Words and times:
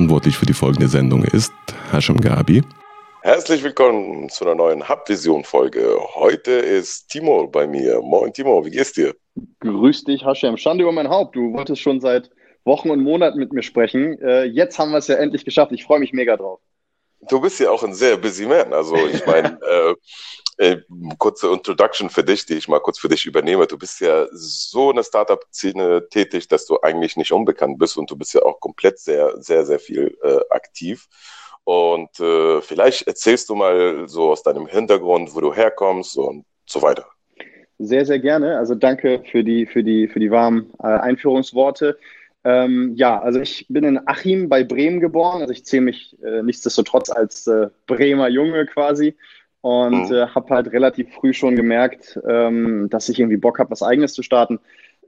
verantwortlich 0.00 0.38
für 0.38 0.46
die 0.46 0.54
folgende 0.54 0.88
Sendung 0.88 1.24
ist 1.24 1.52
Hashem 1.92 2.18
Gabi. 2.22 2.62
Herzlich 3.20 3.62
willkommen 3.62 4.30
zu 4.30 4.46
einer 4.46 4.54
neuen 4.54 4.88
Hauptvision-Folge. 4.88 5.94
Heute 6.14 6.52
ist 6.52 7.08
Timo 7.08 7.46
bei 7.48 7.66
mir. 7.66 8.00
Moin 8.00 8.32
Timo, 8.32 8.64
wie 8.64 8.70
geht's 8.70 8.94
dir? 8.94 9.14
Grüß 9.60 10.04
dich, 10.04 10.24
Hashem. 10.24 10.56
Schande 10.56 10.84
über 10.84 10.92
mein 10.92 11.10
Haupt. 11.10 11.36
Du 11.36 11.52
wolltest 11.52 11.82
schon 11.82 12.00
seit 12.00 12.30
Wochen 12.64 12.88
und 12.88 13.02
Monaten 13.02 13.38
mit 13.38 13.52
mir 13.52 13.62
sprechen. 13.62 14.18
Äh, 14.22 14.44
jetzt 14.44 14.78
haben 14.78 14.90
wir 14.92 14.98
es 14.98 15.08
ja 15.08 15.16
endlich 15.16 15.44
geschafft. 15.44 15.70
Ich 15.72 15.84
freue 15.84 16.00
mich 16.00 16.14
mega 16.14 16.34
drauf. 16.38 16.60
Du 17.28 17.38
bist 17.38 17.60
ja 17.60 17.70
auch 17.70 17.82
ein 17.82 17.92
sehr 17.92 18.16
busy 18.16 18.46
man. 18.46 18.72
Also 18.72 18.96
ich 19.06 19.26
meine, 19.26 19.48
äh, 19.70 19.94
äh, 20.60 20.82
kurze 21.16 21.50
Introduction 21.50 22.10
für 22.10 22.22
dich, 22.22 22.44
die 22.44 22.54
ich 22.54 22.68
mal 22.68 22.80
kurz 22.80 22.98
für 22.98 23.08
dich 23.08 23.24
übernehme. 23.24 23.66
Du 23.66 23.78
bist 23.78 23.98
ja 24.00 24.26
so 24.30 24.90
in 24.90 24.96
der 24.96 25.04
Startup-Szene 25.04 26.06
tätig, 26.10 26.48
dass 26.48 26.66
du 26.66 26.78
eigentlich 26.82 27.16
nicht 27.16 27.32
unbekannt 27.32 27.78
bist 27.78 27.96
und 27.96 28.10
du 28.10 28.16
bist 28.16 28.34
ja 28.34 28.42
auch 28.42 28.60
komplett 28.60 28.98
sehr, 28.98 29.40
sehr, 29.40 29.64
sehr 29.64 29.78
viel 29.78 30.18
äh, 30.22 30.40
aktiv. 30.50 31.08
Und 31.64 32.20
äh, 32.20 32.60
vielleicht 32.60 33.06
erzählst 33.06 33.48
du 33.48 33.54
mal 33.54 34.06
so 34.06 34.30
aus 34.30 34.42
deinem 34.42 34.66
Hintergrund, 34.66 35.34
wo 35.34 35.40
du 35.40 35.54
herkommst 35.54 36.18
und 36.18 36.44
so 36.66 36.82
weiter. 36.82 37.06
Sehr, 37.78 38.04
sehr 38.04 38.18
gerne. 38.18 38.58
Also 38.58 38.74
danke 38.74 39.22
für 39.30 39.42
die, 39.42 39.64
für 39.64 39.82
die, 39.82 40.08
für 40.08 40.20
die 40.20 40.30
warmen 40.30 40.74
äh, 40.82 40.88
Einführungsworte. 40.88 41.98
Ähm, 42.44 42.92
ja, 42.96 43.18
also 43.18 43.40
ich 43.40 43.64
bin 43.70 43.84
in 43.84 44.06
Achim 44.06 44.50
bei 44.50 44.62
Bremen 44.62 45.00
geboren. 45.00 45.40
Also 45.40 45.54
ich 45.54 45.64
zähle 45.64 45.82
mich 45.82 46.18
äh, 46.22 46.42
nichtsdestotrotz 46.42 47.08
als 47.08 47.46
äh, 47.46 47.68
Bremer 47.86 48.28
Junge 48.28 48.66
quasi 48.66 49.16
und 49.62 50.10
mhm. 50.10 50.14
äh, 50.14 50.26
habe 50.28 50.54
halt 50.54 50.72
relativ 50.72 51.12
früh 51.14 51.34
schon 51.34 51.56
gemerkt, 51.56 52.18
ähm, 52.28 52.88
dass 52.90 53.08
ich 53.08 53.18
irgendwie 53.18 53.36
Bock 53.36 53.58
habe, 53.58 53.70
was 53.70 53.82
Eigenes 53.82 54.14
zu 54.14 54.22
starten. 54.22 54.58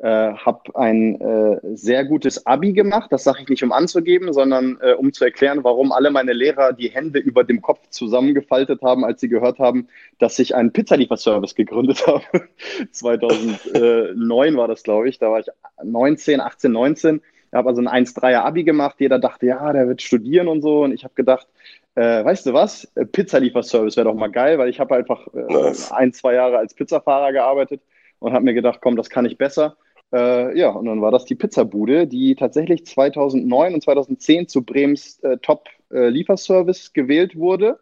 Äh, 0.03 0.35
habe 0.35 0.75
ein 0.75 1.21
äh, 1.21 1.61
sehr 1.77 2.05
gutes 2.05 2.45
Abi 2.45 2.73
gemacht. 2.73 3.13
Das 3.13 3.23
sage 3.23 3.43
ich 3.43 3.49
nicht, 3.49 3.63
um 3.63 3.71
anzugeben, 3.71 4.33
sondern 4.33 4.79
äh, 4.81 4.95
um 4.95 5.13
zu 5.13 5.25
erklären, 5.25 5.63
warum 5.63 5.93
alle 5.93 6.11
meine 6.11 6.33
Lehrer 6.33 6.73
die 6.73 6.91
Hände 6.91 7.21
über 7.21 7.45
dem 7.45 7.63
Kopf 7.63 7.89
zusammengefaltet 7.89 8.83
haben, 8.83 9.05
als 9.05 9.21
sie 9.21 9.29
gehört 9.29 9.61
haben, 9.61 9.87
dass 10.19 10.41
ich 10.41 10.57
einen 10.57 10.73
Pizzalieferservice 10.73 11.55
gegründet 11.55 12.05
habe. 12.07 12.25
2009 12.91 14.57
war 14.57 14.67
das, 14.67 14.83
glaube 14.83 15.09
ich. 15.09 15.21
Da 15.21 15.31
war 15.31 15.39
ich 15.39 15.47
19, 15.85 16.41
18, 16.41 16.73
19. 16.73 17.23
Ich 17.53 17.57
habe 17.57 17.69
also 17.69 17.81
ein 17.81 18.07
1-3er 18.07 18.41
Abi 18.41 18.65
gemacht. 18.65 18.97
Jeder 18.99 19.21
dachte, 19.21 19.47
ja, 19.47 19.73
der 19.73 19.87
wird 19.87 20.03
studieren 20.03 20.49
und 20.49 20.63
so. 20.63 20.83
Und 20.83 20.93
ich 20.93 21.05
habe 21.05 21.15
gedacht, 21.15 21.47
äh, 21.95 22.25
weißt 22.25 22.47
du 22.47 22.53
was? 22.53 22.91
Pizzalieferservice 23.13 23.97
wäre 23.97 24.09
doch 24.09 24.15
mal 24.15 24.31
geil, 24.31 24.59
weil 24.59 24.69
ich 24.69 24.81
habe 24.81 24.97
einfach 24.97 25.27
äh, 25.35 25.73
ein, 25.91 26.13
zwei 26.13 26.35
Jahre 26.35 26.59
als 26.59 26.75
Pizzafahrer 26.75 27.33
gearbeitet 27.33 27.83
und 28.19 28.33
habe 28.33 28.45
mir 28.45 28.55
gedacht, 28.55 28.81
komm, 28.81 28.97
das 28.97 29.11
kann 29.11 29.27
ich 29.27 29.37
besser. 29.37 29.77
Äh, 30.13 30.59
ja, 30.59 30.71
und 30.71 30.87
dann 30.87 31.01
war 31.01 31.11
das 31.11 31.25
die 31.25 31.35
Pizzabude, 31.35 32.07
die 32.07 32.35
tatsächlich 32.35 32.87
2009 32.87 33.75
und 33.75 33.83
2010 33.83 34.49
zu 34.49 34.63
Brems 34.63 35.19
äh, 35.21 35.39
Top-Lieferservice 35.39 36.89
äh, 36.89 36.91
gewählt 36.93 37.37
wurde. 37.37 37.79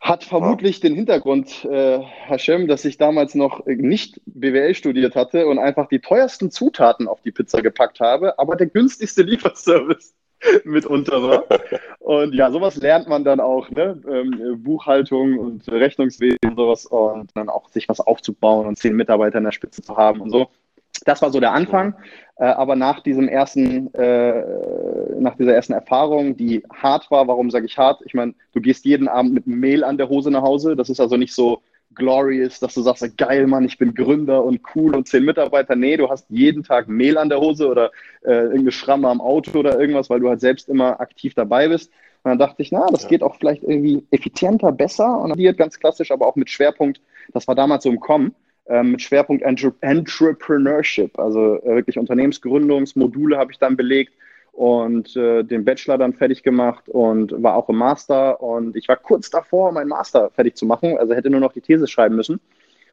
Hat 0.00 0.22
vermutlich 0.22 0.78
den 0.78 0.94
Hintergrund, 0.94 1.64
äh, 1.64 1.98
Hashem, 2.00 2.68
dass 2.68 2.84
ich 2.84 2.98
damals 2.98 3.34
noch 3.34 3.66
nicht 3.66 4.20
BWL 4.26 4.74
studiert 4.76 5.16
hatte 5.16 5.48
und 5.48 5.58
einfach 5.58 5.88
die 5.88 5.98
teuersten 5.98 6.52
Zutaten 6.52 7.08
auf 7.08 7.20
die 7.20 7.32
Pizza 7.32 7.62
gepackt 7.62 7.98
habe, 7.98 8.38
aber 8.38 8.54
der 8.54 8.68
günstigste 8.68 9.22
Lieferservice 9.24 10.14
mitunter 10.64 11.22
war. 11.22 11.44
Und 11.98 12.34
ja, 12.34 12.50
sowas 12.50 12.76
lernt 12.76 13.08
man 13.08 13.24
dann 13.24 13.40
auch, 13.40 13.70
ne? 13.70 14.00
Ähm, 14.08 14.62
Buchhaltung 14.62 15.38
und 15.38 15.68
Rechnungswesen 15.68 16.38
und 16.44 16.56
sowas 16.56 16.86
und 16.86 17.30
dann 17.34 17.48
auch 17.48 17.68
sich 17.68 17.88
was 17.88 18.00
aufzubauen 18.00 18.66
und 18.66 18.78
zehn 18.78 18.94
Mitarbeiter 18.94 19.38
in 19.38 19.44
der 19.44 19.52
Spitze 19.52 19.82
zu 19.82 19.96
haben 19.96 20.20
und 20.20 20.30
so. 20.30 20.48
Das 21.04 21.22
war 21.22 21.30
so 21.30 21.40
der 21.40 21.52
Anfang. 21.52 21.94
Äh, 22.36 22.44
aber 22.44 22.76
nach 22.76 23.00
diesem 23.02 23.28
ersten, 23.28 23.92
äh, 23.94 24.44
nach 25.18 25.36
dieser 25.36 25.54
ersten 25.54 25.72
Erfahrung, 25.72 26.36
die 26.36 26.62
hart 26.72 27.10
war, 27.10 27.26
warum 27.28 27.50
sage 27.50 27.66
ich 27.66 27.76
hart? 27.76 28.00
Ich 28.04 28.14
meine, 28.14 28.34
du 28.52 28.60
gehst 28.60 28.84
jeden 28.84 29.08
Abend 29.08 29.34
mit 29.34 29.46
Mehl 29.46 29.84
an 29.84 29.98
der 29.98 30.08
Hose 30.08 30.30
nach 30.30 30.42
Hause. 30.42 30.76
Das 30.76 30.88
ist 30.88 31.00
also 31.00 31.16
nicht 31.16 31.34
so 31.34 31.62
glorious, 31.94 32.60
dass 32.60 32.74
du 32.74 32.82
sagst, 32.82 33.16
geil, 33.16 33.46
Mann, 33.46 33.64
ich 33.64 33.78
bin 33.78 33.94
Gründer 33.94 34.44
und 34.44 34.60
cool 34.74 34.94
und 34.94 35.08
zehn 35.08 35.24
Mitarbeiter. 35.24 35.76
Nee, 35.76 35.96
du 35.96 36.08
hast 36.08 36.26
jeden 36.28 36.62
Tag 36.62 36.88
Mehl 36.88 37.18
an 37.18 37.28
der 37.28 37.40
Hose 37.40 37.68
oder 37.68 37.90
äh, 38.22 38.32
irgendeine 38.32 38.72
Schramme 38.72 39.08
am 39.08 39.20
Auto 39.20 39.58
oder 39.58 39.78
irgendwas, 39.78 40.10
weil 40.10 40.20
du 40.20 40.28
halt 40.28 40.40
selbst 40.40 40.68
immer 40.68 41.00
aktiv 41.00 41.34
dabei 41.34 41.68
bist. 41.68 41.90
Und 42.22 42.30
dann 42.30 42.38
dachte 42.38 42.62
ich, 42.62 42.72
na, 42.72 42.86
das 42.90 43.04
ja. 43.04 43.08
geht 43.08 43.22
auch 43.22 43.36
vielleicht 43.36 43.62
irgendwie 43.62 44.04
effizienter, 44.10 44.72
besser 44.72 45.18
und 45.18 45.36
ganz 45.56 45.78
klassisch, 45.78 46.10
aber 46.10 46.26
auch 46.26 46.36
mit 46.36 46.50
Schwerpunkt, 46.50 47.00
das 47.32 47.46
war 47.48 47.54
damals 47.54 47.84
so 47.84 47.90
im 47.90 48.00
Kommen, 48.00 48.34
ähm, 48.66 48.92
mit 48.92 49.02
Schwerpunkt 49.02 49.42
Entre 49.42 49.72
Entrepreneurship, 49.80 51.18
also 51.18 51.56
äh, 51.62 51.76
wirklich 51.76 51.98
Unternehmensgründungsmodule 51.98 53.38
habe 53.38 53.52
ich 53.52 53.58
dann 53.58 53.76
belegt 53.76 54.12
und 54.58 55.14
äh, 55.14 55.44
den 55.44 55.64
Bachelor 55.64 55.98
dann 55.98 56.14
fertig 56.14 56.42
gemacht 56.42 56.88
und 56.88 57.32
war 57.40 57.54
auch 57.54 57.68
im 57.68 57.76
Master 57.76 58.42
und 58.42 58.74
ich 58.74 58.88
war 58.88 58.96
kurz 58.96 59.30
davor, 59.30 59.70
meinen 59.70 59.86
Master 59.86 60.30
fertig 60.30 60.56
zu 60.56 60.66
machen, 60.66 60.98
also 60.98 61.14
hätte 61.14 61.30
nur 61.30 61.38
noch 61.38 61.52
die 61.52 61.60
These 61.60 61.86
schreiben 61.86 62.16
müssen. 62.16 62.40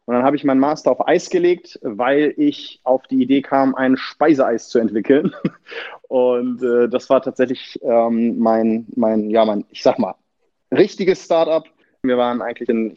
Und 0.06 0.14
dann 0.14 0.24
habe 0.24 0.36
ich 0.36 0.44
meinen 0.44 0.60
Master 0.60 0.92
auf 0.92 1.08
Eis 1.08 1.32
gelegt, 1.32 1.80
weil 1.82 2.36
ich 2.38 2.82
auf 2.84 3.08
die 3.08 3.20
Idee 3.20 3.42
kam, 3.42 3.74
ein 3.74 3.98
Speiseeis 3.98 4.70
zu 4.70 4.78
entwickeln. 4.78 5.34
Und 6.08 6.62
äh, 6.62 6.88
das 6.88 7.10
war 7.10 7.24
tatsächlich 7.24 7.80
ähm, 7.82 8.38
mein, 8.38 8.86
mein, 8.96 9.32
ja, 9.32 9.44
mein, 9.44 9.66
ich 9.72 9.82
sag 9.82 9.98
mal, 9.98 10.14
richtiges 10.72 11.26
Startup. 11.26 11.64
Wir 12.04 12.18
waren 12.20 12.44
eigentlich 12.44 12.70
in, 12.70 12.96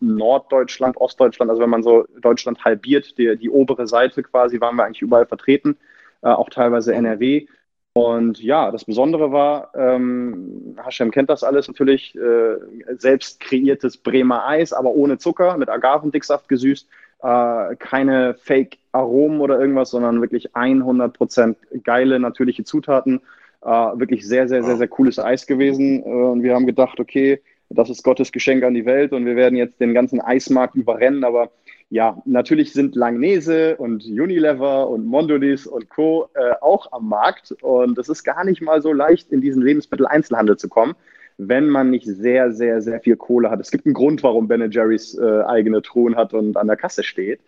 Norddeutschland, 0.00 0.96
Ostdeutschland, 0.96 1.50
also 1.50 1.62
wenn 1.62 1.70
man 1.70 1.84
so 1.84 2.04
Deutschland 2.20 2.64
halbiert, 2.64 3.16
die, 3.16 3.36
die 3.36 3.50
obere 3.50 3.86
Seite 3.86 4.24
quasi, 4.24 4.60
waren 4.60 4.74
wir 4.74 4.84
eigentlich 4.84 5.02
überall 5.02 5.26
vertreten, 5.26 5.76
äh, 6.22 6.28
auch 6.28 6.50
teilweise 6.50 6.92
NRW. 6.94 7.46
Und 7.96 8.42
ja, 8.42 8.70
das 8.70 8.84
Besondere 8.84 9.32
war, 9.32 9.70
ähm, 9.74 10.76
Hashem 10.84 11.10
kennt 11.10 11.30
das 11.30 11.42
alles 11.42 11.66
natürlich, 11.66 12.14
äh, 12.14 12.56
selbst 12.98 13.40
kreiertes 13.40 13.96
Bremer 13.96 14.46
Eis, 14.46 14.74
aber 14.74 14.90
ohne 14.90 15.16
Zucker, 15.16 15.56
mit 15.56 15.70
Agavendicksaft 15.70 16.46
gesüßt, 16.46 16.86
äh, 17.22 17.76
keine 17.76 18.34
Fake-Aromen 18.34 19.40
oder 19.40 19.58
irgendwas, 19.58 19.92
sondern 19.92 20.20
wirklich 20.20 20.54
100% 20.54 21.56
geile, 21.84 22.20
natürliche 22.20 22.64
Zutaten. 22.64 23.22
Äh, 23.62 23.68
wirklich 23.68 24.28
sehr, 24.28 24.46
sehr, 24.46 24.62
sehr, 24.62 24.76
sehr 24.76 24.88
cooles 24.88 25.18
Eis 25.18 25.46
gewesen. 25.46 26.02
Äh, 26.02 26.06
und 26.06 26.42
wir 26.42 26.54
haben 26.54 26.66
gedacht, 26.66 27.00
okay, 27.00 27.40
das 27.70 27.88
ist 27.88 28.02
Gottes 28.02 28.30
Geschenk 28.30 28.62
an 28.62 28.74
die 28.74 28.84
Welt 28.84 29.12
und 29.12 29.24
wir 29.24 29.36
werden 29.36 29.56
jetzt 29.56 29.80
den 29.80 29.94
ganzen 29.94 30.20
Eismarkt 30.20 30.74
überrennen. 30.74 31.24
Aber 31.24 31.50
ja, 31.88 32.20
natürlich 32.24 32.72
sind 32.72 32.96
Langnese 32.96 33.76
und 33.76 34.04
Unilever 34.04 34.88
und 34.88 35.06
Mondolis 35.06 35.66
und 35.66 35.88
Co. 35.88 36.28
Äh, 36.34 36.54
auch 36.60 36.90
am 36.92 37.08
Markt 37.08 37.52
und 37.62 37.96
es 37.98 38.08
ist 38.08 38.24
gar 38.24 38.44
nicht 38.44 38.60
mal 38.60 38.82
so 38.82 38.92
leicht, 38.92 39.30
in 39.30 39.40
diesen 39.40 39.62
Lebensmitteleinzelhandel 39.62 40.56
zu 40.56 40.68
kommen, 40.68 40.96
wenn 41.38 41.68
man 41.68 41.90
nicht 41.90 42.06
sehr, 42.06 42.52
sehr, 42.52 42.82
sehr 42.82 43.00
viel 43.00 43.16
Kohle 43.16 43.50
hat. 43.50 43.60
Es 43.60 43.70
gibt 43.70 43.86
einen 43.86 43.94
Grund, 43.94 44.24
warum 44.24 44.48
Ben 44.48 44.68
Jerry's 44.70 45.16
äh, 45.16 45.42
eigene 45.42 45.80
Truhen 45.80 46.16
hat 46.16 46.34
und 46.34 46.56
an 46.56 46.66
der 46.66 46.76
Kasse 46.76 47.04
steht. 47.04 47.40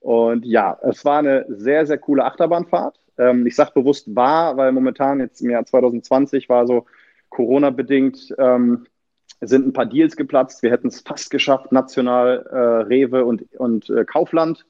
Und 0.00 0.44
ja, 0.44 0.78
es 0.82 1.04
war 1.06 1.20
eine 1.20 1.46
sehr, 1.48 1.86
sehr 1.86 1.98
coole 1.98 2.24
Achterbahnfahrt. 2.24 3.00
Ähm, 3.16 3.46
ich 3.46 3.56
sage 3.56 3.72
bewusst 3.74 4.14
war, 4.14 4.58
weil 4.58 4.72
momentan 4.72 5.20
jetzt 5.20 5.40
im 5.40 5.50
Jahr 5.50 5.64
2020 5.64 6.50
war 6.50 6.66
so 6.66 6.84
Corona-bedingt 7.30 8.34
ähm, 8.38 8.86
sind 9.40 9.66
ein 9.66 9.72
paar 9.72 9.86
Deals 9.86 10.16
geplatzt. 10.16 10.62
Wir 10.62 10.70
hätten 10.70 10.88
es 10.88 11.00
fast 11.00 11.30
geschafft, 11.30 11.72
national 11.72 12.46
äh, 12.50 12.56
Rewe 12.86 13.24
und, 13.24 13.44
und 13.58 13.90
äh, 13.90 14.04
Kaufland 14.04 14.64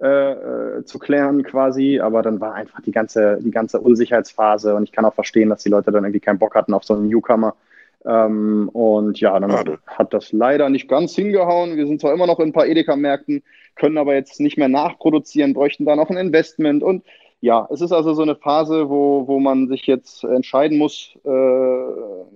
äh, 0.00 0.32
äh, 0.32 0.84
zu 0.84 0.98
klären 0.98 1.42
quasi. 1.42 2.00
Aber 2.00 2.22
dann 2.22 2.40
war 2.40 2.54
einfach 2.54 2.80
die 2.82 2.92
ganze, 2.92 3.38
die 3.40 3.50
ganze 3.50 3.80
Unsicherheitsphase 3.80 4.74
und 4.74 4.84
ich 4.84 4.92
kann 4.92 5.04
auch 5.04 5.14
verstehen, 5.14 5.48
dass 5.48 5.62
die 5.62 5.68
Leute 5.68 5.90
dann 5.90 6.04
irgendwie 6.04 6.20
keinen 6.20 6.38
Bock 6.38 6.54
hatten 6.54 6.74
auf 6.74 6.84
so 6.84 6.94
einen 6.94 7.08
Newcomer. 7.08 7.54
Ähm, 8.04 8.70
und 8.72 9.20
ja, 9.20 9.38
dann 9.38 9.50
Schade. 9.50 9.78
hat 9.86 10.14
das 10.14 10.32
leider 10.32 10.70
nicht 10.70 10.88
ganz 10.88 11.14
hingehauen. 11.14 11.76
Wir 11.76 11.86
sind 11.86 12.00
zwar 12.00 12.14
immer 12.14 12.26
noch 12.26 12.40
in 12.40 12.48
ein 12.48 12.52
paar 12.52 12.66
Edeka-Märkten, 12.66 13.42
können 13.76 13.98
aber 13.98 14.14
jetzt 14.14 14.40
nicht 14.40 14.56
mehr 14.56 14.68
nachproduzieren, 14.68 15.52
bräuchten 15.52 15.84
da 15.84 15.96
noch 15.96 16.08
ein 16.08 16.16
Investment 16.16 16.82
und 16.82 17.04
ja, 17.42 17.66
es 17.70 17.80
ist 17.80 17.92
also 17.92 18.12
so 18.12 18.20
eine 18.20 18.36
Phase, 18.36 18.90
wo, 18.90 19.26
wo 19.26 19.40
man 19.40 19.68
sich 19.68 19.86
jetzt 19.86 20.24
entscheiden 20.24 20.76
muss, 20.76 21.16
äh, 21.24 21.28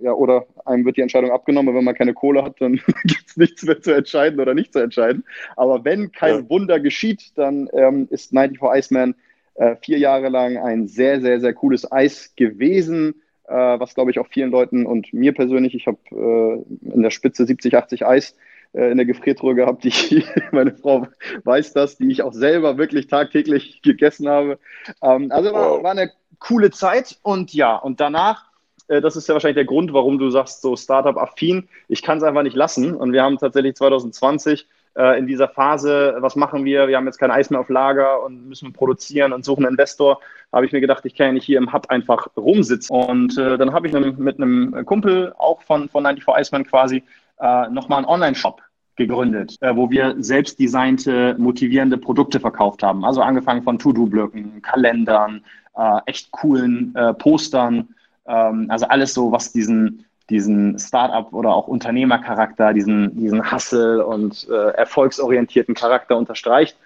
ja, 0.03 0.13
oder 0.13 0.47
einem 0.65 0.83
wird 0.83 0.97
die 0.97 1.01
Entscheidung 1.01 1.31
abgenommen, 1.31 1.75
wenn 1.75 1.83
man 1.83 1.93
keine 1.93 2.15
Kohle 2.15 2.43
hat, 2.43 2.59
dann 2.59 2.73
gibt 3.03 3.23
es 3.27 3.37
nichts 3.37 3.63
mehr 3.63 3.79
zu 3.79 3.93
entscheiden 3.93 4.39
oder 4.39 4.55
nicht 4.55 4.73
zu 4.73 4.79
entscheiden. 4.79 5.23
Aber 5.57 5.85
wenn 5.85 6.11
kein 6.11 6.35
ja. 6.35 6.49
Wunder 6.49 6.79
geschieht, 6.79 7.31
dann 7.35 7.69
ähm, 7.73 8.07
ist 8.09 8.31
94 8.31 8.59
Iceman 8.61 9.15
äh, 9.53 9.75
vier 9.75 9.99
Jahre 9.99 10.29
lang 10.29 10.57
ein 10.57 10.87
sehr, 10.87 11.21
sehr, 11.21 11.39
sehr 11.39 11.53
cooles 11.53 11.91
Eis 11.91 12.33
gewesen, 12.35 13.21
äh, 13.47 13.53
was 13.53 13.93
glaube 13.93 14.09
ich 14.09 14.17
auch 14.17 14.27
vielen 14.27 14.49
Leuten 14.49 14.87
und 14.87 15.13
mir 15.13 15.33
persönlich, 15.33 15.75
ich 15.75 15.85
habe 15.85 15.99
äh, 16.11 16.93
in 16.93 17.03
der 17.03 17.11
Spitze 17.11 17.45
70, 17.45 17.75
80 17.75 18.05
Eis 18.07 18.35
äh, 18.75 18.91
in 18.91 18.97
der 18.97 19.05
Gefriertruhe 19.05 19.55
gehabt, 19.55 19.83
die 19.83 20.23
meine 20.51 20.73
Frau 20.75 21.07
weiß 21.43 21.73
das, 21.73 21.97
die 21.97 22.11
ich 22.11 22.21
auch 22.23 22.33
selber 22.33 22.77
wirklich 22.77 23.07
tagtäglich 23.07 23.81
gegessen 23.81 24.27
habe. 24.27 24.59
Ähm, 25.01 25.31
also 25.31 25.53
war, 25.53 25.83
war 25.83 25.91
eine 25.91 26.11
coole 26.39 26.71
Zeit 26.71 27.17
und 27.23 27.53
ja, 27.53 27.75
und 27.75 27.99
danach 27.99 28.45
äh, 28.87 29.01
das 29.01 29.15
ist 29.15 29.27
ja 29.27 29.33
wahrscheinlich 29.33 29.55
der 29.55 29.65
Grund, 29.65 29.93
warum 29.93 30.17
du 30.17 30.29
sagst, 30.29 30.61
so 30.61 30.75
Startup-affin. 30.75 31.67
Ich 31.87 32.01
kann 32.01 32.17
es 32.17 32.23
einfach 32.23 32.43
nicht 32.43 32.55
lassen. 32.55 32.95
Und 32.95 33.13
wir 33.13 33.23
haben 33.23 33.37
tatsächlich 33.37 33.75
2020 33.75 34.67
äh, 34.95 35.17
in 35.17 35.27
dieser 35.27 35.47
Phase, 35.47 36.15
was 36.19 36.35
machen 36.35 36.65
wir? 36.65 36.87
Wir 36.87 36.97
haben 36.97 37.05
jetzt 37.05 37.17
kein 37.17 37.31
Eis 37.31 37.49
mehr 37.49 37.59
auf 37.59 37.69
Lager 37.69 38.23
und 38.23 38.47
müssen 38.47 38.73
produzieren 38.73 39.33
und 39.33 39.45
suchen 39.45 39.65
einen 39.65 39.73
Investor. 39.73 40.19
Habe 40.51 40.65
ich 40.65 40.71
mir 40.71 40.81
gedacht, 40.81 41.05
ich 41.05 41.15
kann 41.15 41.27
ja 41.27 41.33
nicht 41.33 41.45
hier 41.45 41.57
im 41.57 41.73
Hub 41.73 41.89
einfach 41.89 42.27
rumsitzen. 42.37 42.95
Und 42.95 43.37
äh, 43.37 43.57
dann 43.57 43.73
habe 43.73 43.87
ich 43.87 43.93
mit 43.93 44.37
einem 44.37 44.85
Kumpel, 44.85 45.33
auch 45.37 45.61
von, 45.63 45.89
von 45.89 46.03
94 46.03 46.27
Iceman 46.27 46.65
quasi, 46.65 47.03
äh, 47.39 47.69
nochmal 47.69 47.99
einen 47.99 48.07
Online-Shop 48.07 48.61
gegründet, 48.95 49.57
äh, 49.61 49.75
wo 49.75 49.89
wir 49.89 50.15
selbst 50.19 50.59
designte, 50.59 51.35
motivierende 51.37 51.97
Produkte 51.97 52.39
verkauft 52.39 52.83
haben. 52.83 53.03
Also 53.03 53.21
angefangen 53.21 53.63
von 53.63 53.79
To-Do-Blöcken, 53.79 54.61
Kalendern, 54.61 55.43
äh, 55.75 55.99
echt 56.05 56.31
coolen 56.31 56.93
äh, 56.95 57.13
Postern, 57.13 57.89
ähm, 58.27 58.67
also 58.69 58.87
alles 58.87 59.13
so, 59.13 59.31
was 59.31 59.51
diesen 59.51 60.05
diesen 60.29 60.79
Startup 60.79 61.31
oder 61.33 61.53
auch 61.53 61.67
Unternehmercharakter, 61.67 62.73
diesen, 62.73 63.15
diesen 63.15 63.51
Hustle 63.51 64.05
und 64.05 64.47
äh, 64.49 64.69
erfolgsorientierten 64.71 65.75
Charakter 65.75 66.17
unterstreicht. 66.17 66.77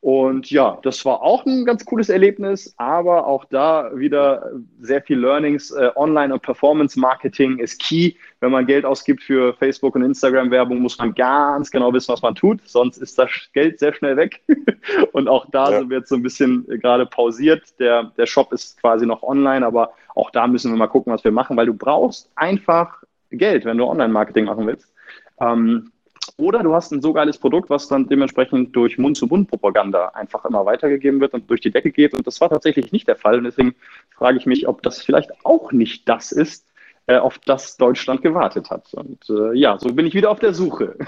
Und 0.00 0.48
ja, 0.52 0.78
das 0.82 1.04
war 1.04 1.22
auch 1.22 1.44
ein 1.44 1.64
ganz 1.64 1.84
cooles 1.84 2.08
Erlebnis, 2.08 2.72
aber 2.76 3.26
auch 3.26 3.44
da 3.46 3.90
wieder 3.96 4.52
sehr 4.80 5.02
viel 5.02 5.18
Learnings. 5.18 5.72
Äh, 5.72 5.90
Online- 5.96 6.34
und 6.34 6.42
Performance-Marketing 6.42 7.58
ist 7.58 7.80
key. 7.82 8.12
Wenn 8.38 8.52
man 8.52 8.66
Geld 8.66 8.84
ausgibt 8.84 9.24
für 9.24 9.54
Facebook- 9.54 9.96
und 9.96 10.02
Instagram-Werbung, 10.02 10.78
muss 10.78 10.98
man 10.98 11.14
ganz 11.14 11.72
genau 11.72 11.92
wissen, 11.92 12.12
was 12.12 12.22
man 12.22 12.36
tut. 12.36 12.60
Sonst 12.64 12.98
ist 12.98 13.18
das 13.18 13.28
Geld 13.52 13.80
sehr 13.80 13.92
schnell 13.92 14.16
weg. 14.16 14.40
und 15.12 15.26
auch 15.26 15.46
da 15.50 15.70
ja. 15.70 15.78
sind 15.80 15.90
wir 15.90 15.98
jetzt 15.98 16.10
so 16.10 16.14
ein 16.14 16.22
bisschen 16.22 16.64
gerade 16.80 17.04
pausiert. 17.04 17.64
Der, 17.80 18.12
der 18.16 18.26
Shop 18.26 18.52
ist 18.52 18.80
quasi 18.80 19.04
noch 19.04 19.24
online, 19.24 19.66
aber 19.66 19.94
auch 20.14 20.30
da 20.30 20.46
müssen 20.46 20.70
wir 20.70 20.78
mal 20.78 20.86
gucken, 20.86 21.12
was 21.12 21.24
wir 21.24 21.32
machen, 21.32 21.56
weil 21.56 21.66
du 21.66 21.74
brauchst 21.74 22.30
einfach 22.36 23.02
Geld, 23.30 23.64
wenn 23.64 23.78
du 23.78 23.84
Online-Marketing 23.84 24.44
machen 24.44 24.66
willst. 24.66 24.92
Ähm, 25.40 25.90
oder 26.38 26.62
du 26.62 26.72
hast 26.72 26.92
ein 26.92 27.02
so 27.02 27.12
geiles 27.12 27.36
Produkt, 27.36 27.68
was 27.68 27.88
dann 27.88 28.08
dementsprechend 28.08 28.74
durch 28.74 28.96
Mund-zu-Mund-Propaganda 28.96 30.10
einfach 30.10 30.44
immer 30.44 30.64
weitergegeben 30.64 31.20
wird 31.20 31.34
und 31.34 31.50
durch 31.50 31.60
die 31.60 31.72
Decke 31.72 31.90
geht. 31.90 32.14
Und 32.14 32.26
das 32.26 32.40
war 32.40 32.48
tatsächlich 32.48 32.92
nicht 32.92 33.08
der 33.08 33.16
Fall. 33.16 33.38
Und 33.38 33.44
deswegen 33.44 33.74
frage 34.16 34.38
ich 34.38 34.46
mich, 34.46 34.68
ob 34.68 34.82
das 34.82 35.02
vielleicht 35.02 35.32
auch 35.44 35.72
nicht 35.72 36.08
das 36.08 36.30
ist, 36.30 36.64
äh, 37.06 37.16
auf 37.16 37.38
das 37.40 37.76
Deutschland 37.76 38.22
gewartet 38.22 38.70
hat. 38.70 38.94
Und 38.94 39.28
äh, 39.28 39.52
ja, 39.54 39.78
so 39.78 39.92
bin 39.92 40.06
ich 40.06 40.14
wieder 40.14 40.30
auf 40.30 40.38
der 40.38 40.54
Suche. 40.54 40.96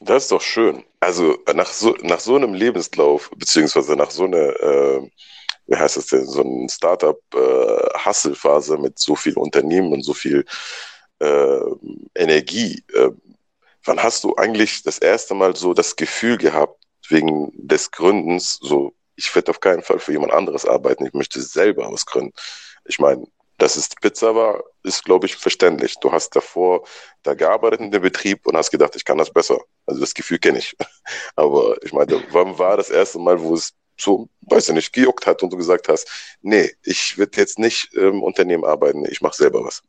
Das 0.00 0.24
ist 0.24 0.32
doch 0.32 0.42
schön. 0.42 0.82
Also 1.00 1.38
nach 1.54 1.68
so, 1.68 1.94
nach 2.02 2.18
so 2.18 2.34
einem 2.34 2.52
Lebenslauf, 2.52 3.30
beziehungsweise 3.36 3.94
nach 3.94 4.10
so 4.10 4.24
einer, 4.24 4.60
äh, 4.60 5.08
wie 5.66 5.76
heißt 5.76 5.96
das 5.96 6.08
denn, 6.08 6.26
so 6.26 6.42
einem 6.42 6.68
Startup-Hustle-Phase 6.68 8.74
äh, 8.74 8.78
mit 8.78 8.98
so 8.98 9.14
viel 9.14 9.38
Unternehmen 9.38 9.92
und 9.92 10.02
so 10.02 10.12
viel 10.12 10.44
äh, 11.20 11.60
Energie. 12.14 12.82
Wann 13.84 14.02
hast 14.02 14.24
du 14.24 14.34
eigentlich 14.36 14.82
das 14.82 14.98
erste 14.98 15.34
Mal 15.34 15.56
so 15.56 15.74
das 15.74 15.96
Gefühl 15.96 16.38
gehabt, 16.38 16.82
wegen 17.08 17.52
des 17.54 17.90
Gründens, 17.90 18.58
so, 18.62 18.94
ich 19.16 19.34
werde 19.34 19.50
auf 19.50 19.60
keinen 19.60 19.82
Fall 19.82 19.98
für 19.98 20.12
jemand 20.12 20.32
anderes 20.32 20.66
arbeiten, 20.66 21.06
ich 21.06 21.12
möchte 21.12 21.40
selber 21.40 21.86
ausgründen. 21.88 22.32
Ich 22.86 22.98
meine, 22.98 23.26
dass 23.58 23.76
es 23.76 23.88
Pizza 24.00 24.34
war, 24.34 24.64
ist, 24.82 25.04
glaube 25.04 25.26
ich, 25.26 25.36
verständlich. 25.36 25.96
Du 26.00 26.12
hast 26.12 26.34
davor 26.34 26.86
da 27.22 27.34
gearbeitet 27.34 27.80
in 27.80 27.90
dem 27.90 28.02
Betrieb 28.02 28.46
und 28.46 28.56
hast 28.56 28.70
gedacht, 28.70 28.96
ich 28.96 29.04
kann 29.04 29.18
das 29.18 29.32
besser. 29.32 29.60
Also 29.86 30.00
das 30.00 30.14
Gefühl 30.14 30.38
kenne 30.38 30.58
ich. 30.58 30.76
Aber 31.36 31.76
ich 31.84 31.92
meine, 31.92 32.22
wann 32.30 32.58
war 32.58 32.76
das 32.76 32.90
erste 32.90 33.18
Mal, 33.18 33.40
wo 33.40 33.54
es 33.54 33.72
so, 33.96 34.28
weiß 34.42 34.70
ich 34.70 34.74
nicht, 34.74 34.92
gejuckt 34.92 35.26
hat 35.26 35.42
und 35.42 35.52
du 35.52 35.56
gesagt 35.56 35.88
hast, 35.88 36.08
nee, 36.42 36.72
ich 36.82 37.16
werde 37.16 37.38
jetzt 37.38 37.58
nicht 37.58 37.94
im 37.94 38.22
Unternehmen 38.22 38.64
arbeiten, 38.64 39.04
ich 39.06 39.20
mache 39.20 39.36
selber 39.36 39.64
was. 39.64 39.82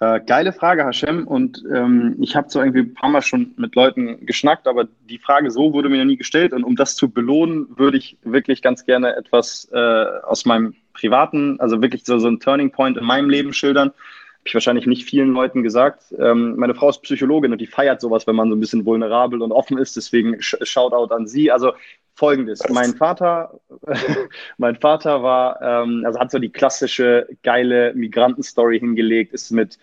Äh, 0.00 0.20
geile 0.26 0.54
Frage, 0.54 0.86
Hashem. 0.86 1.26
Und 1.26 1.62
ähm, 1.72 2.16
ich 2.20 2.34
habe 2.34 2.48
so 2.48 2.60
irgendwie 2.60 2.80
ein 2.80 2.94
paar 2.94 3.10
Mal 3.10 3.20
schon 3.20 3.52
mit 3.56 3.74
Leuten 3.74 4.24
geschnackt, 4.24 4.66
aber 4.66 4.88
die 5.08 5.18
Frage 5.18 5.50
so 5.50 5.74
wurde 5.74 5.90
mir 5.90 5.98
noch 5.98 6.06
nie 6.06 6.16
gestellt. 6.16 6.54
Und 6.54 6.64
um 6.64 6.74
das 6.74 6.96
zu 6.96 7.10
belohnen, 7.10 7.66
würde 7.76 7.98
ich 7.98 8.16
wirklich 8.22 8.62
ganz 8.62 8.86
gerne 8.86 9.14
etwas 9.14 9.68
äh, 9.72 9.78
aus 10.22 10.46
meinem 10.46 10.74
privaten, 10.94 11.60
also 11.60 11.82
wirklich 11.82 12.04
so, 12.04 12.18
so 12.18 12.28
ein 12.28 12.40
Turning 12.40 12.70
Point 12.70 12.96
in 12.96 13.04
meinem 13.04 13.28
Leben 13.28 13.52
schildern. 13.52 13.88
Habe 13.88 14.46
ich 14.46 14.54
wahrscheinlich 14.54 14.86
nicht 14.86 15.04
vielen 15.04 15.32
Leuten 15.32 15.62
gesagt. 15.62 16.14
Ähm, 16.18 16.56
meine 16.56 16.74
Frau 16.74 16.88
ist 16.88 17.02
Psychologin 17.02 17.52
und 17.52 17.60
die 17.60 17.66
feiert 17.66 18.00
sowas, 18.00 18.26
wenn 18.26 18.36
man 18.36 18.48
so 18.48 18.56
ein 18.56 18.60
bisschen 18.60 18.86
vulnerabel 18.86 19.42
und 19.42 19.52
offen 19.52 19.76
ist. 19.76 19.96
Deswegen 19.96 20.40
Shoutout 20.40 21.14
an 21.14 21.26
sie. 21.26 21.50
Also 21.50 21.72
folgendes: 22.20 22.60
Mein 22.68 22.94
Vater, 22.94 23.58
mein 24.58 24.76
Vater 24.76 25.22
war, 25.22 25.60
ähm, 25.62 26.02
also 26.04 26.20
hat 26.20 26.30
so 26.30 26.38
die 26.38 26.50
klassische 26.50 27.26
geile 27.42 27.94
Migrantenstory 27.94 28.78
hingelegt, 28.78 29.32
ist 29.32 29.50
mit, 29.50 29.78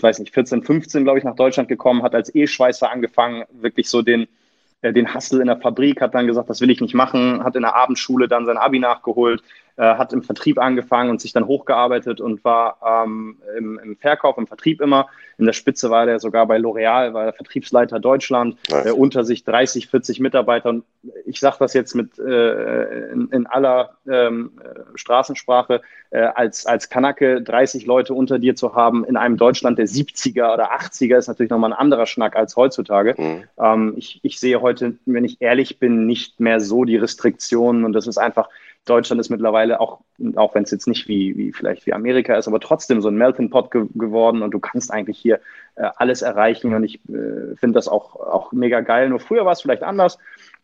weiß 0.00 0.20
nicht, 0.20 0.32
14, 0.32 0.62
15, 0.62 1.02
glaube 1.02 1.18
ich, 1.18 1.24
nach 1.24 1.34
Deutschland 1.34 1.68
gekommen, 1.68 2.04
hat 2.04 2.14
als 2.14 2.32
E-Schweißer 2.32 2.90
angefangen, 2.90 3.44
wirklich 3.50 3.90
so 3.90 4.00
den, 4.00 4.28
äh, 4.82 4.92
den 4.92 5.12
Hustle 5.12 5.40
in 5.40 5.48
der 5.48 5.56
Fabrik, 5.56 6.00
hat 6.00 6.14
dann 6.14 6.28
gesagt, 6.28 6.48
das 6.48 6.60
will 6.60 6.70
ich 6.70 6.80
nicht 6.80 6.94
machen, 6.94 7.42
hat 7.42 7.56
in 7.56 7.62
der 7.62 7.74
Abendschule 7.74 8.28
dann 8.28 8.46
sein 8.46 8.58
Abi 8.58 8.78
nachgeholt, 8.78 9.42
hat 9.82 10.12
im 10.12 10.22
Vertrieb 10.22 10.58
angefangen 10.58 11.10
und 11.10 11.20
sich 11.20 11.32
dann 11.32 11.46
hochgearbeitet 11.46 12.20
und 12.20 12.44
war 12.44 12.78
ähm, 13.04 13.36
im, 13.58 13.78
im, 13.78 13.96
Verkauf, 13.96 14.38
im 14.38 14.46
Vertrieb 14.46 14.80
immer. 14.80 15.08
In 15.38 15.44
der 15.44 15.52
Spitze 15.52 15.90
war 15.90 16.06
der 16.06 16.18
sogar 16.18 16.46
bei 16.46 16.56
L'Oreal, 16.56 17.12
war 17.12 17.24
der 17.24 17.34
Vertriebsleiter 17.34 18.00
Deutschland, 18.00 18.56
nice. 18.70 18.86
äh, 18.86 18.90
unter 18.90 19.24
sich 19.24 19.44
30, 19.44 19.88
40 19.88 20.20
Mitarbeiter. 20.20 20.70
Und 20.70 20.84
ich 21.26 21.40
sage 21.40 21.56
das 21.58 21.74
jetzt 21.74 21.94
mit 21.94 22.18
äh, 22.18 23.10
in, 23.12 23.28
in, 23.30 23.46
aller 23.46 23.90
ähm, 24.08 24.52
Straßensprache, 24.94 25.82
äh, 26.10 26.20
als, 26.20 26.64
als 26.64 26.88
Kanake 26.88 27.42
30 27.42 27.84
Leute 27.84 28.14
unter 28.14 28.38
dir 28.38 28.56
zu 28.56 28.74
haben 28.74 29.04
in 29.04 29.16
einem 29.16 29.36
Deutschland 29.36 29.78
der 29.78 29.86
70er 29.86 30.54
oder 30.54 30.72
80er 30.72 31.18
ist 31.18 31.28
natürlich 31.28 31.50
nochmal 31.50 31.72
ein 31.72 31.78
anderer 31.78 32.06
Schnack 32.06 32.34
als 32.34 32.56
heutzutage. 32.56 33.14
Mhm. 33.18 33.44
Ähm, 33.58 33.94
ich, 33.98 34.20
ich 34.22 34.40
sehe 34.40 34.62
heute, 34.62 34.94
wenn 35.04 35.24
ich 35.24 35.42
ehrlich 35.42 35.78
bin, 35.78 36.06
nicht 36.06 36.40
mehr 36.40 36.60
so 36.60 36.84
die 36.84 36.96
Restriktionen 36.96 37.84
und 37.84 37.92
das 37.92 38.06
ist 38.06 38.16
einfach 38.16 38.48
Deutschland 38.86 39.20
ist 39.20 39.30
mittlerweile 39.30 39.65
auch, 39.72 40.00
auch 40.36 40.54
wenn 40.54 40.64
es 40.64 40.70
jetzt 40.70 40.88
nicht 40.88 41.08
wie, 41.08 41.36
wie 41.36 41.52
vielleicht 41.52 41.86
wie 41.86 41.92
Amerika 41.92 42.34
ist, 42.36 42.48
aber 42.48 42.60
trotzdem 42.60 43.00
so 43.00 43.08
ein 43.08 43.16
Melting 43.16 43.50
Pot 43.50 43.70
ge 43.70 43.86
geworden 43.94 44.42
und 44.42 44.52
du 44.52 44.58
kannst 44.58 44.92
eigentlich 44.92 45.18
hier 45.18 45.40
äh, 45.76 45.88
alles 45.96 46.22
erreichen 46.22 46.74
und 46.74 46.84
ich 46.84 46.96
äh, 47.08 47.54
finde 47.56 47.74
das 47.74 47.88
auch, 47.88 48.16
auch 48.16 48.52
mega 48.52 48.80
geil. 48.80 49.08
Nur 49.08 49.20
früher 49.20 49.44
war 49.44 49.52
es 49.52 49.62
vielleicht 49.62 49.82
anders 49.82 50.18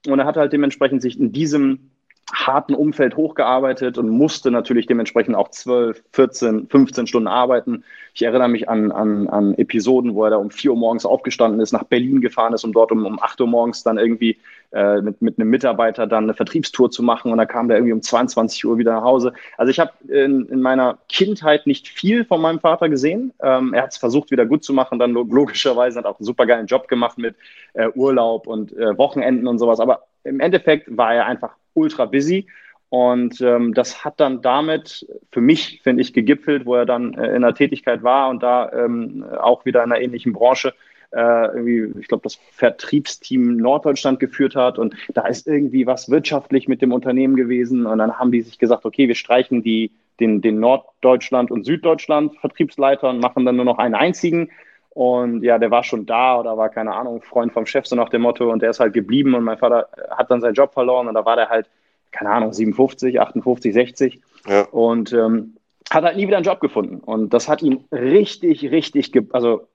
und 0.07 0.19
er 0.19 0.27
hat 0.27 0.37
halt 0.37 0.53
dementsprechend 0.53 1.03
sich 1.03 1.19
in 1.19 1.33
diesem 1.33 1.92
harten 2.32 2.75
Umfeld 2.75 3.17
hochgearbeitet 3.17 3.99
und 3.99 4.08
musste 4.08 4.50
natürlich 4.50 4.87
dementsprechend 4.87 5.37
auch 5.37 5.50
12, 5.50 6.02
14, 6.12 6.67
15 6.69 7.06
Stunden 7.06 7.29
arbeiten. 7.29 7.84
Ich 8.14 8.23
erinnere 8.23 8.49
mich 8.49 8.69
an, 8.70 8.90
an, 8.90 9.29
an 9.29 9.55
Episoden, 9.55 10.15
wo 10.15 10.24
er 10.24 10.31
da 10.31 10.36
um 10.36 10.51
4 10.51 10.70
Uhr 10.70 10.79
morgens 10.79 11.05
aufgestanden 11.05 11.60
ist, 11.60 11.72
nach 11.72 11.84
Berlin 11.84 12.22
gefahren 12.22 12.55
ist, 12.55 12.65
um 12.65 12.72
dort 12.72 12.91
um, 12.91 13.05
um 13.05 13.20
8 13.20 13.41
Uhr 13.43 13.46
morgens 13.46 13.82
dann 13.82 13.98
irgendwie 13.98 14.39
äh, 14.72 15.03
mit, 15.03 15.20
mit 15.20 15.39
einem 15.39 15.51
Mitarbeiter 15.51 16.06
dann 16.06 16.24
eine 16.24 16.34
Vertriebstour 16.34 16.91
zu 16.91 17.03
machen 17.03 17.31
und 17.31 17.36
dann 17.36 17.48
kam 17.48 17.69
der 17.69 17.77
irgendwie 17.77 17.93
um 17.93 18.01
22 18.01 18.65
Uhr 18.65 18.79
wieder 18.79 18.94
nach 18.94 19.05
Hause. 19.05 19.34
Also 19.58 19.70
ich 19.70 19.79
habe 19.79 19.93
in, 20.08 20.46
in 20.46 20.62
meiner 20.62 20.98
Kindheit 21.10 21.67
nicht 21.67 21.89
viel 21.89 22.24
von 22.24 22.41
meinem 22.41 22.60
Vater 22.60 22.89
gesehen. 22.89 23.34
Ähm, 23.43 23.74
er 23.74 23.82
hat 23.82 23.93
es 23.93 23.98
versucht 23.98 24.31
wieder 24.31 24.46
gut 24.46 24.65
zu 24.65 24.72
machen, 24.72 24.98
dann 24.98 25.12
logischerweise 25.12 25.98
hat 25.98 26.06
auch 26.06 26.19
einen 26.19 26.24
super 26.24 26.46
geilen 26.46 26.67
Job 26.67 26.89
gemacht 26.89 27.19
mit 27.19 27.36
äh, 27.74 27.89
Urlaub 27.94 28.46
und 28.46 28.72
äh, 28.72 28.96
Wochenenden 28.96 29.46
und 29.46 29.58
sowas. 29.58 29.81
Aber 29.81 30.06
im 30.24 30.41
Endeffekt 30.41 30.96
war 30.96 31.15
er 31.15 31.27
einfach 31.27 31.56
ultra 31.74 32.06
busy. 32.06 32.46
Und 32.88 33.41
ähm, 33.41 33.72
das 33.72 34.05
hat 34.05 34.20
dann 34.20 34.43
damit 34.43 35.06
für 35.31 35.41
mich, 35.41 35.81
finde 35.82 36.02
ich, 36.02 36.12
gegipfelt, 36.12 36.67
wo 36.67 36.74
er 36.74 36.84
dann 36.84 37.14
äh, 37.14 37.34
in 37.34 37.41
der 37.41 37.55
Tätigkeit 37.55 38.02
war 38.02 38.29
und 38.29 38.43
da 38.43 38.70
ähm, 38.70 39.24
auch 39.41 39.64
wieder 39.64 39.82
in 39.82 39.93
einer 39.93 40.02
ähnlichen 40.02 40.34
Branche 40.34 40.74
äh, 41.12 41.46
irgendwie, 41.46 42.00
ich 42.00 42.08
glaube, 42.08 42.22
das 42.24 42.38
Vertriebsteam 42.52 43.56
Norddeutschland 43.56 44.19
geführt 44.20 44.56
hat. 44.56 44.79
Und 44.79 44.94
da 45.14 45.26
ist 45.26 45.46
irgendwie 45.46 45.86
was 45.86 46.10
wirtschaftlich 46.10 46.69
mit 46.69 46.82
dem 46.82 46.93
Unternehmen 46.93 47.36
gewesen. 47.36 47.86
Und 47.86 47.98
dann 47.98 48.19
haben 48.19 48.32
die 48.32 48.43
sich 48.43 48.58
gesagt, 48.58 48.84
okay, 48.84 49.08
wir 49.08 49.14
streichen 49.14 49.62
die, 49.62 49.91
den, 50.20 50.41
den 50.41 50.60
Norddeutschland 50.60 51.50
und 51.50 51.64
Süddeutschland 51.64 52.36
Vertriebsleiter 52.38 53.10
und 53.10 53.20
machen 53.20 53.44
dann 53.44 53.56
nur 53.56 53.64
noch 53.64 53.79
einen 53.79 53.94
einzigen. 53.94 54.50
Und 54.94 55.43
ja, 55.43 55.58
der 55.58 55.70
war 55.70 55.84
schon 55.84 56.05
da 56.06 56.39
oder 56.39 56.56
war, 56.56 56.69
keine 56.69 56.94
Ahnung, 56.94 57.22
Freund 57.22 57.53
vom 57.53 57.67
Chef, 57.67 57.87
so 57.87 57.96
nach 57.96 58.11
dem 58.11 58.22
Motto. 58.22 58.51
Und 58.51 58.63
der 58.63 58.70
ist 58.70 58.81
halt 58.81 58.93
geblieben 58.93 59.34
und 59.34 59.44
mein 59.44 59.58
Vater 59.58 59.89
hat 60.11 60.31
dann 60.31 60.41
seinen 60.41 60.55
Job 60.55 60.75
verloren 60.75 61.08
und 61.08 61.15
da 61.15 61.25
war 61.25 61.37
der 61.37 61.49
halt, 61.49 61.69
keine 62.11 62.31
Ahnung, 62.31 62.53
57, 62.53 63.20
58, 63.20 63.72
60. 63.72 64.20
Ja. 64.46 64.63
Und 64.70 65.13
ähm, 65.13 65.56
hat 65.91 66.05
halt 66.05 66.17
nie 66.17 66.27
wieder 66.27 66.37
einen 66.37 66.46
Job 66.46 66.61
gefunden. 66.61 66.99
Und 66.99 67.32
das 67.32 67.49
hat 67.49 67.63
ihn 67.63 67.84
richtig, 67.91 68.70
richtig, 68.70 69.13
also 69.32 69.67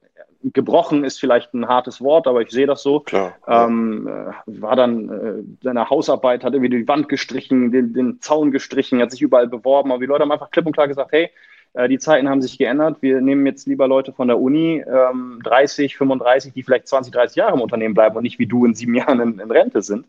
gebrochen 0.54 1.04
ist 1.04 1.20
vielleicht 1.20 1.54
ein 1.54 1.68
hartes 1.68 2.02
Wort, 2.02 2.28
aber 2.28 2.42
ich 2.42 2.52
sehe 2.52 2.68
das 2.68 2.84
so. 2.84 3.00
Klar, 3.00 3.36
ähm, 3.48 4.08
äh, 4.08 4.62
war 4.62 4.76
dann 4.76 5.10
äh, 5.10 5.64
seine 5.64 5.90
Hausarbeit, 5.90 6.44
hat 6.44 6.54
irgendwie 6.54 6.78
die 6.78 6.88
Wand 6.88 7.10
gestrichen, 7.10 7.72
den, 7.72 7.94
den 7.94 8.22
Zaun 8.22 8.52
gestrichen, 8.52 9.02
hat 9.02 9.12
sich 9.12 9.22
überall 9.22 9.48
beworben, 9.48 9.92
aber 9.92 10.00
die 10.00 10.06
Leute 10.06 10.24
haben 10.24 10.32
einfach 10.32 10.52
klipp 10.52 10.66
und 10.66 10.74
klar 10.74 10.88
gesagt, 10.88 11.12
hey, 11.12 11.30
äh, 11.74 11.88
die 11.88 12.00
Zeiten 12.00 12.30
haben 12.30 12.42
sich 12.42 12.58
geändert. 12.58 12.98
Wir 13.02 13.22
nehmen 13.22 13.46
jetzt 13.46 13.68
lieber 13.68 13.88
Leute 13.88 14.12
von 14.14 14.28
der 14.28 14.40
Uni, 14.40 14.84
ähm, 14.88 15.40
30, 15.44 15.96
35, 15.96 16.54
die 16.54 16.64
vielleicht 16.64 16.88
20, 16.88 17.14
30 17.14 17.36
Jahre 17.36 17.56
im 17.56 17.62
Unternehmen 17.62 17.94
bleiben 17.94 18.16
und 18.18 18.24
nicht 18.24 18.40
wie 18.40 18.48
du 18.48 18.66
in 18.66 18.74
sieben 18.74 18.96
Jahren 18.96 19.20
in, 19.20 19.40
in 19.40 19.52
Rente 19.52 19.82
sind. 19.82 20.06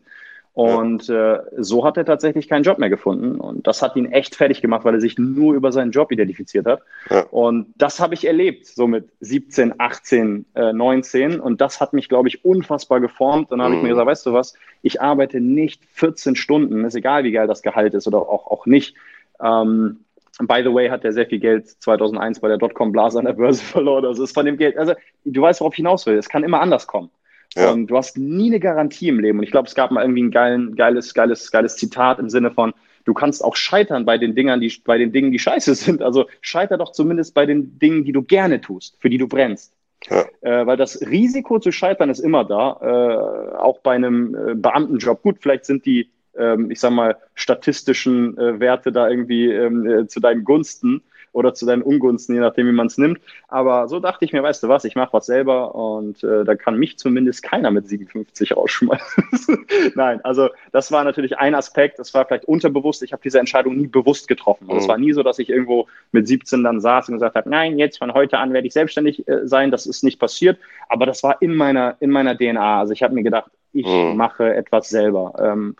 Und 0.59 1.07
ja. 1.07 1.35
äh, 1.35 1.41
so 1.55 1.85
hat 1.85 1.95
er 1.95 2.03
tatsächlich 2.03 2.49
keinen 2.49 2.63
Job 2.63 2.79
mehr 2.79 2.89
gefunden. 2.89 3.39
Und 3.39 3.65
das 3.65 3.81
hat 3.81 3.95
ihn 3.95 4.11
echt 4.11 4.35
fertig 4.35 4.61
gemacht, 4.61 4.83
weil 4.83 4.93
er 4.93 4.99
sich 4.99 5.17
nur 5.17 5.53
über 5.53 5.71
seinen 5.71 5.91
Job 5.91 6.11
identifiziert 6.11 6.65
hat. 6.65 6.81
Ja. 7.09 7.21
Und 7.31 7.73
das 7.77 8.01
habe 8.01 8.13
ich 8.13 8.27
erlebt, 8.27 8.65
so 8.67 8.85
mit 8.85 9.07
17, 9.21 9.75
18, 9.77 10.45
äh, 10.55 10.73
19. 10.73 11.39
Und 11.39 11.61
das 11.61 11.79
hat 11.79 11.93
mich, 11.93 12.09
glaube 12.09 12.27
ich, 12.27 12.43
unfassbar 12.43 12.99
geformt. 12.99 13.51
Und 13.51 13.59
dann 13.59 13.67
habe 13.67 13.75
ich 13.75 13.81
mir 13.81 13.87
mhm. 13.87 13.91
gesagt, 13.91 14.07
weißt 14.07 14.25
du 14.25 14.33
was, 14.33 14.53
ich 14.81 15.01
arbeite 15.01 15.39
nicht 15.39 15.81
14 15.93 16.35
Stunden, 16.35 16.83
ist 16.83 16.95
egal, 16.95 17.23
wie 17.23 17.31
geil 17.31 17.47
das 17.47 17.61
Gehalt 17.61 17.93
ist 17.93 18.05
oder 18.05 18.17
auch, 18.17 18.47
auch 18.47 18.65
nicht. 18.65 18.95
Ähm, 19.41 20.01
By 20.41 20.61
the 20.61 20.73
way, 20.73 20.89
hat 20.89 21.05
er 21.05 21.13
sehr 21.13 21.25
viel 21.25 21.39
Geld 21.39 21.69
2001 21.69 22.41
bei 22.41 22.49
der 22.49 22.57
Dotcom-Blase 22.57 23.19
an 23.19 23.25
der 23.25 23.33
Börse 23.33 23.63
verloren. 23.63 24.05
Also 24.05 24.23
ist 24.23 24.33
von 24.33 24.45
dem 24.45 24.57
Geld, 24.57 24.77
also 24.77 24.93
du 25.23 25.41
weißt, 25.41 25.61
worauf 25.61 25.73
ich 25.73 25.77
hinaus 25.77 26.05
will. 26.05 26.17
Es 26.17 26.27
kann 26.27 26.43
immer 26.43 26.59
anders 26.59 26.85
kommen. 26.85 27.09
Ja. 27.55 27.71
Und 27.71 27.87
du 27.87 27.97
hast 27.97 28.17
nie 28.17 28.49
eine 28.49 28.59
Garantie 28.59 29.09
im 29.09 29.19
Leben. 29.19 29.39
Und 29.39 29.43
ich 29.43 29.51
glaube, 29.51 29.67
es 29.67 29.75
gab 29.75 29.91
mal 29.91 30.01
irgendwie 30.01 30.23
ein 30.23 30.31
geilen, 30.31 30.75
geiles, 30.75 31.13
geiles, 31.13 31.51
geiles 31.51 31.75
Zitat 31.77 32.19
im 32.19 32.29
Sinne 32.29 32.51
von, 32.51 32.73
du 33.05 33.13
kannst 33.13 33.43
auch 33.43 33.55
scheitern 33.55 34.05
bei 34.05 34.17
den 34.17 34.35
Dingern, 34.35 34.61
die, 34.61 34.71
bei 34.85 34.97
den 34.97 35.11
Dingen, 35.11 35.31
die 35.31 35.39
scheiße 35.39 35.75
sind. 35.75 36.01
Also 36.01 36.27
scheiter 36.41 36.77
doch 36.77 36.91
zumindest 36.91 37.33
bei 37.33 37.45
den 37.45 37.79
Dingen, 37.79 38.03
die 38.03 38.11
du 38.11 38.21
gerne 38.21 38.61
tust, 38.61 38.97
für 38.99 39.09
die 39.09 39.17
du 39.17 39.27
brennst. 39.27 39.73
Ja. 40.09 40.25
Äh, 40.41 40.65
weil 40.65 40.77
das 40.77 41.01
Risiko 41.01 41.59
zu 41.59 41.71
scheitern 41.71 42.09
ist 42.09 42.19
immer 42.19 42.45
da, 42.45 42.77
äh, 42.81 43.57
auch 43.57 43.79
bei 43.79 43.95
einem 43.95 44.35
äh, 44.35 44.55
Beamtenjob. 44.55 45.21
Gut, 45.21 45.37
vielleicht 45.41 45.65
sind 45.65 45.85
die 45.85 46.09
ähm, 46.37 46.71
ich 46.71 46.79
sag 46.79 46.91
mal, 46.91 47.17
statistischen 47.35 48.37
äh, 48.37 48.59
Werte 48.59 48.91
da 48.91 49.09
irgendwie 49.09 49.51
ähm, 49.51 49.85
äh, 49.85 50.07
zu 50.07 50.19
deinen 50.19 50.43
Gunsten 50.43 51.01
oder 51.31 51.53
zu 51.53 51.65
deinen 51.65 51.81
Ungunsten, 51.81 52.35
je 52.35 52.41
nachdem, 52.41 52.67
wie 52.67 52.71
man 52.71 52.87
es 52.87 52.97
nimmt. 52.97 53.19
Aber 53.47 53.87
so 53.87 53.99
dachte 53.99 54.25
ich 54.25 54.33
mir, 54.33 54.43
weißt 54.43 54.63
du 54.63 54.67
was, 54.67 54.85
ich 54.85 54.95
mache 54.95 55.13
was 55.13 55.25
selber 55.25 55.75
und 55.75 56.23
äh, 56.23 56.43
da 56.43 56.55
kann 56.55 56.77
mich 56.77 56.97
zumindest 56.97 57.43
keiner 57.43 57.71
mit 57.71 57.87
57 57.87 58.55
rausschmeißen. 58.55 59.65
Nein, 59.95 60.23
also 60.23 60.49
das 60.71 60.91
war 60.91 61.03
natürlich 61.03 61.37
ein 61.37 61.55
Aspekt, 61.55 61.99
das 61.99 62.13
war 62.13 62.25
vielleicht 62.25 62.45
unterbewusst. 62.45 63.03
Ich 63.03 63.13
habe 63.13 63.21
diese 63.23 63.39
Entscheidung 63.39 63.77
nie 63.77 63.87
bewusst 63.87 64.27
getroffen. 64.27 64.67
Und 64.67 64.75
mhm. 64.75 64.81
es 64.81 64.87
war 64.87 64.97
nie 64.97 65.13
so, 65.13 65.23
dass 65.23 65.39
ich 65.39 65.49
irgendwo 65.49 65.87
mit 66.11 66.27
17 66.27 66.63
dann 66.63 66.81
saß 66.81 67.09
und 67.09 67.15
gesagt 67.15 67.35
habe, 67.35 67.49
nein, 67.49 67.77
jetzt 67.77 67.97
von 67.97 68.13
heute 68.13 68.37
an 68.37 68.53
werde 68.53 68.67
ich 68.67 68.73
selbstständig 68.73 69.27
äh, 69.27 69.47
sein. 69.47 69.71
Das 69.71 69.85
ist 69.85 70.03
nicht 70.03 70.19
passiert. 70.19 70.59
Aber 70.87 71.05
das 71.05 71.23
war 71.23 71.41
in 71.41 71.55
meiner, 71.55 71.97
in 71.99 72.09
meiner 72.09 72.37
DNA. 72.37 72.79
Also 72.79 72.93
ich 72.93 73.03
habe 73.03 73.13
mir 73.13 73.23
gedacht, 73.23 73.51
ich 73.73 73.85
mhm. 73.85 74.15
mache 74.15 74.53
etwas 74.55 74.89
selber. 74.89 75.33
Ähm, 75.39 75.75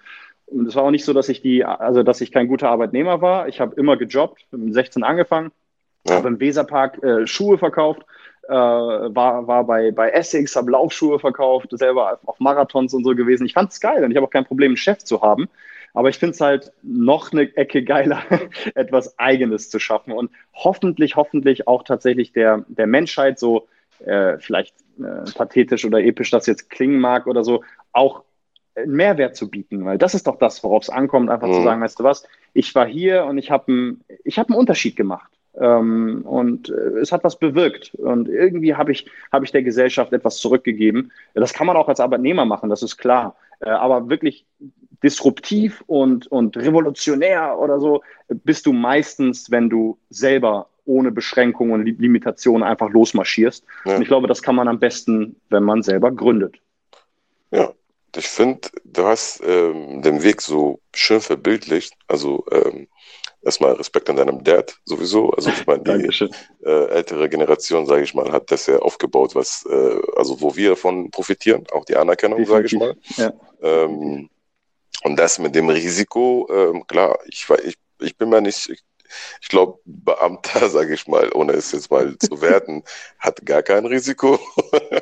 und 0.52 0.68
es 0.68 0.76
war 0.76 0.84
auch 0.84 0.92
nicht 0.92 1.06
so, 1.06 1.14
dass 1.14 1.30
ich 1.30 1.42
die, 1.42 1.64
also 1.64 2.04
dass 2.04 2.22
ich 2.22 2.32
kein 2.32 2.48
guter 2.48 2.70
Arbeitnehmer 2.70 3.22
war. 3.22 3.48
Ich 3.48 3.60
habe 3.60 3.76
immer 3.76 3.98
gejobbt, 3.98 4.46
mit 4.52 4.74
16 4.74 5.04
angefangen, 5.04 5.52
ja. 6.08 6.16
habe 6.16 6.28
im 6.28 6.40
Weserpark 6.40 7.04
äh, 7.04 7.28
Schuhe 7.28 7.58
verkauft, 7.58 8.02
äh, 8.48 8.54
war, 8.54 9.48
war 9.48 9.64
bei, 9.66 9.92
bei 9.92 10.10
Essex, 10.10 10.56
habe 10.56 10.72
Laufschuhe 10.72 11.20
verkauft, 11.20 11.70
selber 11.72 12.20
auf 12.26 12.40
Marathons 12.40 12.94
und 12.94 13.04
so 13.04 13.16
gewesen. 13.16 13.46
Ich 13.46 13.54
fand 13.54 13.72
es 13.72 13.80
geil 13.80 14.04
und 14.04 14.12
ich 14.12 14.18
habe 14.18 14.26
auch 14.26 14.32
kein 14.32 14.46
Problem, 14.46 14.72
einen 14.72 14.78
Chef 14.78 15.00
zu 15.00 15.22
haben. 15.22 15.50
Aber 15.94 16.10
ich 16.10 16.18
finde 16.18 16.34
es 16.34 16.42
halt 16.42 16.72
noch 16.84 17.32
eine 17.32 17.56
Ecke 17.56 17.84
geiler, 17.84 18.22
etwas 18.76 19.18
Eigenes 19.18 19.70
zu 19.70 19.80
schaffen 19.80 20.14
und 20.14 20.32
hoffentlich, 20.54 21.16
hoffentlich 21.16 21.68
auch 21.68 21.84
tatsächlich 21.84 22.32
der, 22.32 22.66
der 22.68 22.88
Menschheit 22.88 23.40
so, 23.40 23.68
äh, 24.06 24.38
vielleicht 24.40 24.76
äh, 25.00 25.30
pathetisch 25.36 25.86
oder 25.86 26.00
episch 26.00 26.32
das 26.32 26.46
jetzt 26.46 26.70
klingen 26.70 27.00
mag 27.00 27.28
oder 27.28 27.44
so, 27.44 27.64
auch 27.92 28.24
einen 28.84 28.96
Mehrwert 28.96 29.36
zu 29.36 29.50
bieten, 29.50 29.86
weil 29.86 29.98
das 29.98 30.14
ist 30.14 30.28
doch 30.28 30.38
das, 30.38 30.64
worauf 30.64 30.84
es 30.84 30.90
ankommt, 30.90 31.30
einfach 31.30 31.48
mhm. 31.48 31.54
zu 31.54 31.64
sagen, 31.64 31.82
weißt 31.82 32.00
du 32.00 32.04
was, 32.04 32.24
ich 32.54 32.74
war 32.76 32.86
hier 32.86 33.26
und 33.26 33.38
ich 33.38 33.52
habe 33.52 33.66
einen 33.68 34.04
hab 34.28 34.50
Unterschied 34.52 34.96
gemacht. 34.96 35.32
Ähm, 35.60 36.22
und 36.26 36.70
äh, 36.70 37.00
es 37.00 37.12
hat 37.12 37.24
was 37.24 37.38
bewirkt. 37.38 37.94
Und 37.96 38.30
irgendwie 38.30 38.76
habe 38.76 38.92
ich, 38.92 39.10
hab 39.32 39.44
ich 39.44 39.52
der 39.52 39.64
Gesellschaft 39.64 40.14
etwas 40.14 40.38
zurückgegeben. 40.38 41.12
Das 41.34 41.54
kann 41.54 41.68
man 41.68 41.78
auch 41.78 41.88
als 41.88 42.00
Arbeitnehmer 42.00 42.46
machen, 42.46 42.70
das 42.70 42.84
ist 42.84 42.98
klar. 42.98 43.36
Äh, 43.60 43.70
aber 43.70 44.10
wirklich 44.10 44.46
disruptiv 45.04 45.84
und, 45.88 46.28
und 46.28 46.58
revolutionär 46.58 47.58
oder 47.58 47.80
so 47.80 48.04
bist 48.28 48.66
du 48.66 48.74
meistens, 48.74 49.50
wenn 49.50 49.70
du 49.70 49.98
selber 50.10 50.68
ohne 50.86 51.12
Beschränkungen 51.12 51.74
und 51.74 51.86
Limitationen 51.86 52.64
einfach 52.64 52.90
losmarschierst. 52.90 53.64
Ja. 53.86 53.96
Und 53.96 54.02
ich 54.02 54.08
glaube, 54.08 54.28
das 54.28 54.42
kann 54.42 54.56
man 54.56 54.68
am 54.68 54.80
besten, 54.80 55.36
wenn 55.50 55.64
man 55.64 55.84
selber 55.84 56.12
gründet. 56.12 56.58
Ja, 57.52 57.72
ich 58.16 58.28
finde, 58.28 58.70
du 58.84 59.06
hast 59.06 59.42
ähm, 59.46 60.02
den 60.02 60.24
Weg 60.24 60.42
so 60.42 60.80
schön 60.94 61.22
verbildlicht. 61.22 61.94
Also 62.08 62.46
ähm, 62.52 62.88
erstmal 63.42 63.74
Respekt 63.74 64.10
an 64.10 64.18
deinem 64.18 64.44
Dad 64.44 64.78
sowieso. 64.86 65.32
Also 65.32 65.50
ich 65.50 65.66
meine, 65.66 65.84
die 65.84 66.30
äh, 66.66 66.88
ältere 66.90 67.30
Generation, 67.30 67.86
sage 67.86 68.04
ich 68.04 68.14
mal, 68.14 68.32
hat 68.32 68.52
das 68.52 68.68
ja 68.68 68.80
aufgebaut, 68.80 69.36
was 69.36 69.66
äh, 69.70 70.02
also 70.16 70.42
wo 70.42 70.56
wir 70.56 70.70
davon 70.70 71.12
profitieren, 71.12 71.66
auch 71.72 71.86
die 71.86 71.96
Anerkennung, 71.96 72.46
sage 72.46 72.66
ich 72.68 72.74
mal. 72.74 72.96
Ja. 73.18 73.34
Ähm, 73.62 74.30
und 75.04 75.16
das 75.16 75.40
mit 75.40 75.56
dem 75.56 75.70
Risiko, 75.70 76.48
ähm, 76.52 76.86
klar, 76.88 77.20
ich, 77.26 77.48
ich, 77.64 77.78
ich 78.02 78.18
bin 78.18 78.30
mir 78.30 78.42
nicht, 78.42 78.70
ich, 78.70 78.84
ich 79.42 79.48
glaube, 79.48 79.80
Beamter, 79.86 80.70
sage 80.70 80.94
ich 80.94 81.08
mal, 81.08 81.30
ohne 81.34 81.54
es 81.54 81.72
jetzt 81.72 81.90
mal 81.90 82.18
zu 82.18 82.42
werten, 82.42 82.84
hat 83.18 83.46
gar 83.46 83.64
kein 83.64 83.86
Risiko. 83.86 84.40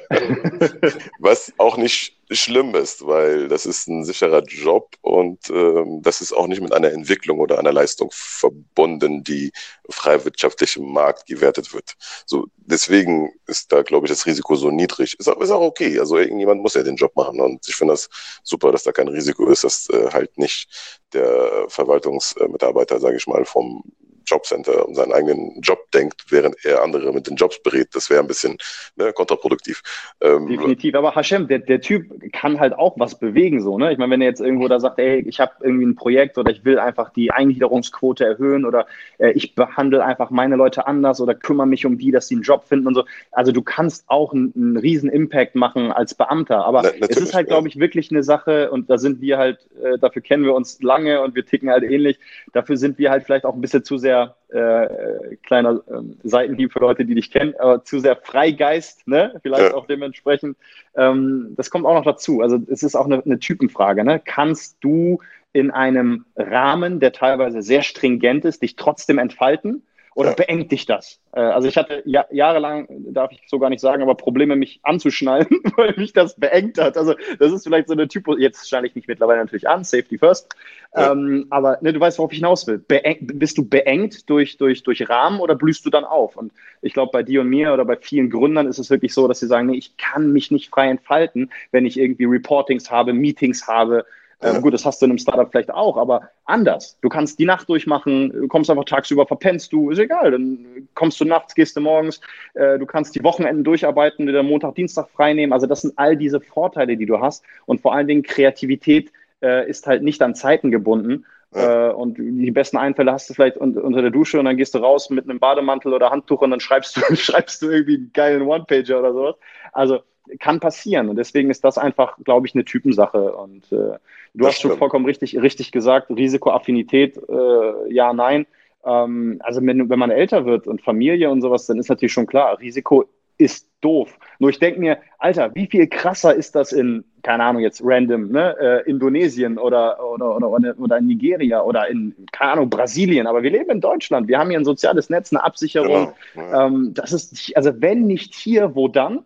Was 1.20 1.52
auch 1.58 1.78
nicht 1.78 2.17
schlimm 2.30 2.76
ist, 2.76 3.06
weil 3.06 3.48
das 3.48 3.66
ist 3.66 3.88
ein 3.88 4.04
sicherer 4.04 4.44
Job 4.44 4.96
und 5.02 5.50
ähm, 5.50 6.02
das 6.02 6.22
ist 6.22 6.34
auch 6.34 6.48
nicht 6.48 6.62
mit 6.62 6.74
einer 6.74 6.92
Entwicklung 6.92 7.40
oder 7.40 7.58
einer 7.58 7.72
Leistung 7.72 8.10
verbunden, 8.12 9.24
die 9.24 9.52
frei 9.90 10.24
wirtschaftlich 10.26 10.76
im 10.76 10.92
Markt 10.92 11.26
gewertet 11.26 11.74
wird. 11.74 11.96
So 12.26 12.48
deswegen 12.58 13.32
ist 13.48 13.72
da, 13.72 13.82
glaube 13.82 14.08
ich, 14.08 14.12
das 14.12 14.26
Risiko 14.26 14.56
so 14.56 14.72
niedrig. 14.72 15.18
Ist 15.20 15.30
auch, 15.30 15.40
ist 15.40 15.52
auch 15.52 15.62
okay. 15.62 16.00
Also 16.00 16.18
irgendjemand 16.18 16.62
muss 16.62 16.74
ja 16.74 16.84
den 16.84 16.98
Job 16.98 17.16
machen 17.16 17.40
und 17.40 17.68
ich 17.68 17.76
finde 17.76 17.94
das 17.94 18.10
super, 18.44 18.72
dass 18.72 18.84
da 18.84 18.92
kein 18.92 19.08
Risiko 19.08 19.48
ist, 19.48 19.64
dass 19.64 19.90
äh, 19.90 20.10
halt 20.12 20.38
nicht 20.38 20.68
der 21.14 21.66
Verwaltungsmitarbeiter, 21.70 23.00
sage 23.00 23.18
ich 23.18 23.28
mal, 23.28 23.46
vom 23.46 23.84
Jobcenter 24.28 24.88
um 24.88 24.94
seinen 24.94 25.14
eigenen 25.14 25.62
Job 25.62 25.80
denkt, 25.92 26.26
während 26.30 26.56
er 26.66 26.84
andere 26.84 27.14
mit 27.14 27.28
den 27.28 27.36
Jobs 27.36 27.62
berät. 27.62 27.90
Das 27.94 28.10
wäre 28.10 28.22
ein 28.22 28.28
bisschen 28.28 28.58
ne, 28.96 29.14
kontraproduktiv. 29.14 29.82
Ähm, 30.22 30.48
Definitiv, 30.48 30.96
aber 30.96 31.16
Hashem, 31.16 31.48
der, 31.48 31.60
der 31.60 31.82
Typ 31.82 32.06
kann 32.34 32.60
halt 32.60 32.74
auch 32.74 33.00
was 33.00 33.18
bewegen, 33.18 33.62
so, 33.62 33.78
ne? 33.78 33.92
Ich 33.92 33.98
meine, 33.98 34.12
wenn 34.12 34.22
er 34.22 34.28
jetzt 34.28 34.42
irgendwo 34.42 34.68
da 34.68 34.80
sagt, 34.80 35.00
ey, 35.00 35.20
ich 35.28 35.40
habe 35.40 35.52
irgendwie 35.62 35.86
ein 35.86 35.96
Projekt 35.96 36.38
oder 36.38 36.52
ich 36.52 36.66
will 36.66 36.80
einfach 36.80 37.12
die 37.12 37.32
Eingliederungsquote 37.32 38.26
erhöhen 38.26 38.66
oder 38.66 38.88
äh, 39.18 39.32
ich 39.32 39.56
behandle 39.56 40.04
einfach 40.04 40.30
meine 40.30 40.56
Leute 40.56 40.88
anders 40.88 41.22
oder 41.22 41.34
kümmere 41.34 41.68
mich 41.68 41.86
um 41.86 41.98
die, 41.98 42.12
dass 42.12 42.28
sie 42.28 42.36
einen 42.36 42.44
Job 42.44 42.66
finden 42.66 42.88
und 42.88 42.96
so. 42.96 43.06
Also 43.32 43.52
du 43.52 43.62
kannst 43.62 44.06
auch 44.08 44.34
einen, 44.34 44.54
einen 44.56 44.78
riesen 44.78 45.10
Impact 45.10 45.56
machen 45.56 45.92
als 45.92 46.14
Beamter, 46.14 46.66
aber 46.66 46.84
Na, 46.84 47.08
es 47.08 47.18
ist 47.18 47.34
halt, 47.34 47.48
glaube 47.48 47.68
ich, 47.68 47.80
wirklich 47.80 48.12
eine 48.12 48.24
Sache 48.24 48.72
und 48.72 48.90
da 48.90 48.98
sind 48.98 49.22
wir 49.22 49.38
halt, 49.38 49.60
äh, 49.82 49.98
dafür 49.98 50.22
kennen 50.22 50.44
wir 50.44 50.54
uns 50.54 50.82
lange 50.82 51.22
und 51.22 51.36
wir 51.36 51.46
ticken 51.46 51.70
halt 51.70 51.84
ähnlich. 51.84 52.20
Dafür 52.54 52.78
sind 52.78 52.98
wir 52.98 53.12
halt 53.12 53.24
vielleicht 53.24 53.46
auch 53.46 53.54
ein 53.54 53.62
bisschen 53.62 53.84
zu 53.84 53.98
sehr 53.98 54.17
sehr 54.18 54.36
äh, 54.50 55.36
kleiner 55.38 55.82
äh, 55.88 56.02
Seitenhieb 56.24 56.74
für 56.74 56.80
Leute, 56.80 57.06
die 57.06 57.16
dich 57.16 57.32
kennen, 57.32 57.54
aber 57.60 57.84
zu 57.84 58.00
sehr 58.00 58.16
Freigeist, 58.16 59.08
ne? 59.08 59.40
Vielleicht 59.42 59.72
ja. 59.72 59.74
auch 59.74 59.88
dementsprechend. 59.88 60.58
Ähm, 60.96 61.54
das 61.58 61.70
kommt 61.70 61.86
auch 61.86 61.94
noch 61.94 62.06
dazu. 62.06 62.42
Also 62.42 62.60
es 62.70 62.84
ist 62.84 62.96
auch 62.96 63.06
eine, 63.06 63.24
eine 63.24 63.40
Typenfrage. 63.40 64.04
Ne? 64.04 64.22
Kannst 64.24 64.78
du 64.82 65.20
in 65.54 65.72
einem 65.72 66.26
Rahmen, 66.36 67.00
der 67.00 67.14
teilweise 67.14 67.62
sehr 67.62 67.82
stringent 67.82 68.46
ist, 68.46 68.62
dich 68.62 68.76
trotzdem 68.76 69.18
entfalten? 69.18 69.84
Oder 70.18 70.34
beengt 70.34 70.72
dich 70.72 70.88
das? 70.88 71.20
Äh, 71.32 71.42
also 71.42 71.68
ich 71.68 71.78
hatte 71.78 72.02
ja, 72.06 72.26
jahrelang, 72.32 72.88
darf 73.14 73.32
ich 73.32 73.44
so 73.46 73.60
gar 73.60 73.70
nicht 73.70 73.82
sagen, 73.82 74.02
aber 74.02 74.16
Probleme, 74.16 74.56
mich 74.56 74.80
anzuschnallen, 74.82 75.46
weil 75.78 75.94
mich 75.96 76.12
das 76.12 76.34
beengt 76.40 76.80
hat. 76.80 76.98
Also 76.98 77.14
das 77.38 77.52
ist 77.52 77.64
vielleicht 77.64 77.88
so 77.88 77.94
eine 77.94 78.08
Typo, 78.08 78.36
jetzt 78.36 78.68
schnalle 78.68 78.88
ich 78.88 78.96
mich 78.96 79.08
mittlerweile 79.08 79.42
natürlich 79.42 79.70
an, 79.70 79.84
Safety 79.84 80.18
First. 80.18 80.56
Ja. 80.96 81.12
Ähm, 81.12 81.46
aber 81.52 81.78
ne, 81.82 81.94
du 81.94 82.00
weißt, 82.00 82.18
worauf 82.18 82.32
ich 82.32 82.40
hinaus 82.40 82.66
will. 82.66 82.80
Beeng, 82.80 83.28
bist 83.36 83.60
du 83.60 83.70
beengt 83.70 84.28
durch, 84.28 84.58
durch, 84.58 84.82
durch 84.82 85.08
Rahmen 85.08 85.40
oder 85.40 85.54
blühst 85.54 85.86
du 85.86 85.92
dann 85.92 86.04
auf? 86.04 86.36
Und 86.36 86.52
ich 86.82 86.94
glaube, 86.94 87.12
bei 87.12 87.22
dir 87.22 87.42
und 87.42 87.50
mir 87.50 87.72
oder 87.72 87.86
bei 87.86 87.98
vielen 87.98 88.32
Gründern 88.32 88.66
ist 88.66 88.80
es 88.80 88.90
wirklich 88.90 89.14
so, 89.14 89.28
dass 89.28 89.40
sie 89.40 89.48
sagen, 89.48 89.68
nee, 89.68 89.78
ich 89.78 89.98
kann 89.98 90.34
mich 90.34 90.50
nicht 90.50 90.72
frei 90.72 90.90
entfalten, 90.90 91.52
wenn 91.72 91.86
ich 91.86 92.00
irgendwie 92.00 92.26
Reportings 92.26 92.90
habe, 92.90 93.14
Meetings 93.14 93.68
habe, 93.68 94.04
ähm, 94.42 94.62
gut, 94.62 94.74
das 94.74 94.86
hast 94.86 95.02
du 95.02 95.06
in 95.06 95.12
einem 95.12 95.18
Startup 95.18 95.50
vielleicht 95.50 95.72
auch, 95.72 95.98
aber 95.98 96.30
anders. 96.46 96.98
Du 97.02 97.10
kannst 97.10 97.40
die 97.40 97.46
Nacht 97.46 97.68
durchmachen, 97.70 98.48
kommst 98.50 98.70
einfach 98.70 98.86
tagsüber, 98.86 99.26
verpennst 99.26 99.74
du, 99.74 99.90
ist 99.90 99.98
egal. 99.98 100.32
Dann 100.32 100.88
kommst 100.94 101.20
du 101.20 101.26
nachts, 101.26 101.56
gehst 101.56 101.76
du 101.76 101.82
morgens, 101.82 102.22
äh, 102.54 102.78
du 102.78 102.86
kannst 102.86 103.16
die 103.16 103.24
Wochenenden 103.24 103.64
durcharbeiten, 103.64 104.28
dir 104.28 104.44
Montag, 104.44 104.76
Dienstag 104.76 105.10
frei 105.10 105.34
nehmen. 105.34 105.54
Also 105.54 105.66
das 105.66 105.82
sind 105.82 105.94
all 105.98 106.16
diese 106.16 106.40
Vorteile, 106.40 106.98
die 106.98 107.08
du 107.08 107.20
hast. 107.20 107.44
Und 107.66 107.82
vor 107.82 107.94
allen 107.94 108.08
Dingen 108.08 108.22
Kreativität 108.22 109.12
äh, 109.42 109.68
ist 109.68 109.88
halt 109.88 110.04
nicht 110.04 110.22
an 110.22 110.36
Zeiten 110.36 110.70
gebunden. 110.70 111.26
Ja. 111.56 111.90
Äh, 111.90 111.94
und 111.94 112.18
die 112.20 112.52
besten 112.52 112.78
Einfälle 112.78 113.12
hast 113.12 113.30
du 113.30 113.34
vielleicht 113.34 113.58
unter 113.58 114.02
der 114.02 114.12
Dusche 114.12 114.38
und 114.38 114.46
dann 114.46 114.58
gehst 114.58 114.76
du 114.76 114.80
raus 114.80 115.10
mit 115.10 115.28
einem 115.28 115.40
Bademantel 115.40 115.94
oder 115.94 116.12
Handtuch 116.12 116.42
und 116.42 116.52
dann 116.52 116.60
schreibst 116.60 116.96
du, 116.98 117.02
schreibst 117.16 117.62
du 117.64 117.72
irgendwie 117.72 117.96
einen 117.96 118.12
geilen 118.14 118.44
One-Pager 118.44 119.00
oder 119.00 119.14
sowas. 119.14 119.36
Also 119.72 120.02
kann 120.40 120.60
passieren. 120.60 121.10
Und 121.10 121.18
deswegen 121.18 121.50
ist 121.50 121.64
das 121.64 121.78
einfach, 121.78 122.18
glaube 122.24 122.48
ich, 122.48 122.56
eine 122.56 122.66
Typensache. 122.66 123.34
Und 123.34 123.66
äh, 123.72 123.76
du 123.76 124.00
das 124.34 124.48
hast 124.48 124.58
stimmt. 124.58 124.74
schon 124.74 124.80
vollkommen 124.80 125.06
richtig, 125.06 125.40
richtig 125.42 125.72
gesagt, 125.72 126.10
Risikoaffinität, 126.10 127.18
äh, 127.18 127.94
ja, 127.94 128.14
nein. 128.14 128.46
Ähm, 128.86 129.40
also 129.44 129.62
wenn, 129.66 129.90
wenn 129.90 130.00
man 130.00 130.12
älter 130.12 130.46
wird 130.46 130.68
und 130.68 130.82
Familie 130.82 131.30
und 131.30 131.42
sowas, 131.42 131.66
dann 131.66 131.80
ist 131.80 131.90
natürlich 131.90 132.14
schon 132.14 132.28
klar, 132.28 132.60
Risiko 132.60 133.06
ist 133.38 133.70
doof. 133.82 134.18
Nur 134.40 134.50
ich 134.50 134.60
denke 134.60 134.80
mir, 134.80 134.98
Alter, 135.20 135.54
wie 135.54 135.68
viel 135.68 135.88
krasser 135.88 136.34
ist 136.34 136.56
das 136.56 136.72
in, 136.72 137.04
keine 137.22 137.44
Ahnung, 137.44 137.62
jetzt 137.62 137.82
random, 137.84 138.32
ne, 138.32 138.56
äh, 138.60 138.90
Indonesien 138.90 139.58
oder, 139.58 140.04
oder, 140.04 140.38
oder, 140.38 140.80
oder, 140.80 140.98
in 140.98 141.06
Nigeria 141.06 141.62
oder 141.62 141.88
in, 141.88 142.16
keine 142.32 142.54
Ahnung, 142.54 142.70
Brasilien. 142.70 143.28
Aber 143.28 143.44
wir 143.44 143.52
leben 143.52 143.70
in 143.70 143.82
Deutschland. 143.82 144.28
Wir 144.28 144.40
haben 144.40 144.50
hier 144.50 144.60
ein 144.60 144.66
soziales 144.66 145.10
Netz, 145.10 145.32
eine 145.32 145.44
Absicherung. 145.44 146.14
Genau. 146.34 146.48
Ja. 146.48 146.66
Ähm, 146.66 146.94
das 146.94 147.14
ist, 147.14 147.56
also 147.56 147.72
wenn 147.80 148.08
nicht 148.08 148.34
hier, 148.34 148.76
wo 148.76 148.88
dann? 148.88 149.24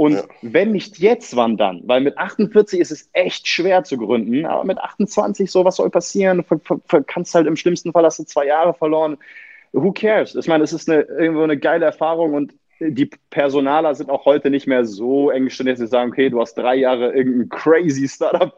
Und 0.00 0.14
ja. 0.14 0.22
wenn 0.40 0.72
nicht 0.72 0.98
jetzt, 0.98 1.36
wann 1.36 1.58
dann? 1.58 1.82
Weil 1.84 2.00
mit 2.00 2.16
48 2.16 2.80
ist 2.80 2.90
es 2.90 3.10
echt 3.12 3.46
schwer 3.46 3.84
zu 3.84 3.98
gründen, 3.98 4.46
aber 4.46 4.64
mit 4.64 4.78
28, 4.78 5.50
so 5.50 5.66
was 5.66 5.76
soll 5.76 5.90
passieren? 5.90 6.42
Ver, 6.42 6.58
ver, 6.58 6.80
ver, 6.86 7.02
kannst 7.02 7.34
halt 7.34 7.46
im 7.46 7.54
schlimmsten 7.54 7.92
Fall 7.92 8.06
hast 8.06 8.18
du 8.18 8.24
zwei 8.24 8.46
Jahre 8.46 8.72
verloren. 8.72 9.18
Who 9.72 9.92
cares? 9.92 10.34
Ich 10.34 10.48
meine, 10.48 10.64
es 10.64 10.72
ist 10.72 10.88
eine, 10.88 11.02
irgendwo 11.02 11.42
eine 11.42 11.58
geile 11.58 11.84
Erfahrung 11.84 12.32
und 12.32 12.54
die 12.80 13.10
Personaler 13.28 13.94
sind 13.94 14.08
auch 14.08 14.24
heute 14.24 14.48
nicht 14.48 14.66
mehr 14.66 14.86
so 14.86 15.28
engständig, 15.28 15.74
dass 15.74 15.80
sie 15.80 15.86
sagen, 15.88 16.12
okay, 16.12 16.30
du 16.30 16.40
hast 16.40 16.54
drei 16.54 16.76
Jahre 16.76 17.12
irgendein 17.12 17.50
crazy 17.50 18.08
Startup 18.08 18.54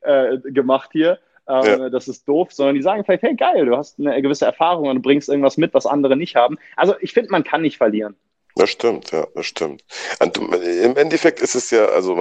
äh, 0.00 0.38
gemacht 0.50 0.88
hier. 0.92 1.18
Ähm, 1.46 1.64
ja. 1.78 1.90
Das 1.90 2.08
ist 2.08 2.26
doof, 2.26 2.54
sondern 2.54 2.74
die 2.74 2.80
sagen 2.80 3.04
vielleicht, 3.04 3.22
hey, 3.22 3.34
geil, 3.34 3.66
du 3.66 3.76
hast 3.76 4.00
eine 4.00 4.22
gewisse 4.22 4.46
Erfahrung 4.46 4.88
und 4.88 5.02
bringst 5.02 5.28
irgendwas 5.28 5.58
mit, 5.58 5.74
was 5.74 5.84
andere 5.84 6.16
nicht 6.16 6.36
haben. 6.36 6.56
Also 6.74 6.94
ich 7.02 7.12
finde, 7.12 7.32
man 7.32 7.44
kann 7.44 7.60
nicht 7.60 7.76
verlieren. 7.76 8.16
Das 8.56 8.70
stimmt, 8.70 9.10
ja, 9.12 9.26
das 9.34 9.46
stimmt. 9.46 9.84
Und 10.18 10.38
Im 10.38 10.96
Endeffekt 10.96 11.40
ist 11.40 11.54
es 11.54 11.70
ja, 11.70 11.86
also 11.86 12.18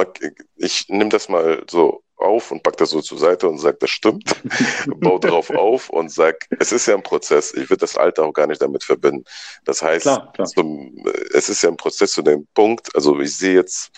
ich 0.58 0.86
nehme 0.89 1.10
das 1.10 1.30
mal 1.30 1.63
so 1.70 2.04
auf 2.18 2.51
und 2.51 2.62
pack 2.62 2.75
das 2.75 2.89
so 2.89 3.01
zur 3.01 3.18
Seite 3.18 3.48
und 3.48 3.58
sage, 3.58 3.77
das 3.80 3.89
stimmt, 3.89 4.36
baue 5.00 5.20
drauf 5.22 5.50
auf 5.50 5.89
und 5.89 6.12
sag, 6.12 6.46
es 6.60 6.74
ist 6.74 6.88
ja 6.88 6.96
ein 6.96 7.04
Prozess. 7.04 7.54
Ich 7.54 7.70
würde 7.70 7.77
das 7.77 7.96
Alter 7.96 8.25
auch 8.25 8.34
gar 8.34 8.48
nicht 8.48 8.62
damit 8.62 8.84
verbinden. 8.84 9.24
Das 9.63 9.82
heißt, 9.82 10.04
klar, 10.04 10.34
klar. 10.34 10.48
Zum, 10.48 11.06
es 11.34 11.48
ist 11.48 11.62
ja 11.62 11.70
ein 11.70 11.77
Prozess 11.77 12.12
zu 12.12 12.22
dem 12.22 12.48
Punkt. 12.54 12.94
Also 12.96 13.18
ich 13.22 13.38
sehe 13.38 13.56
jetzt, 13.56 13.92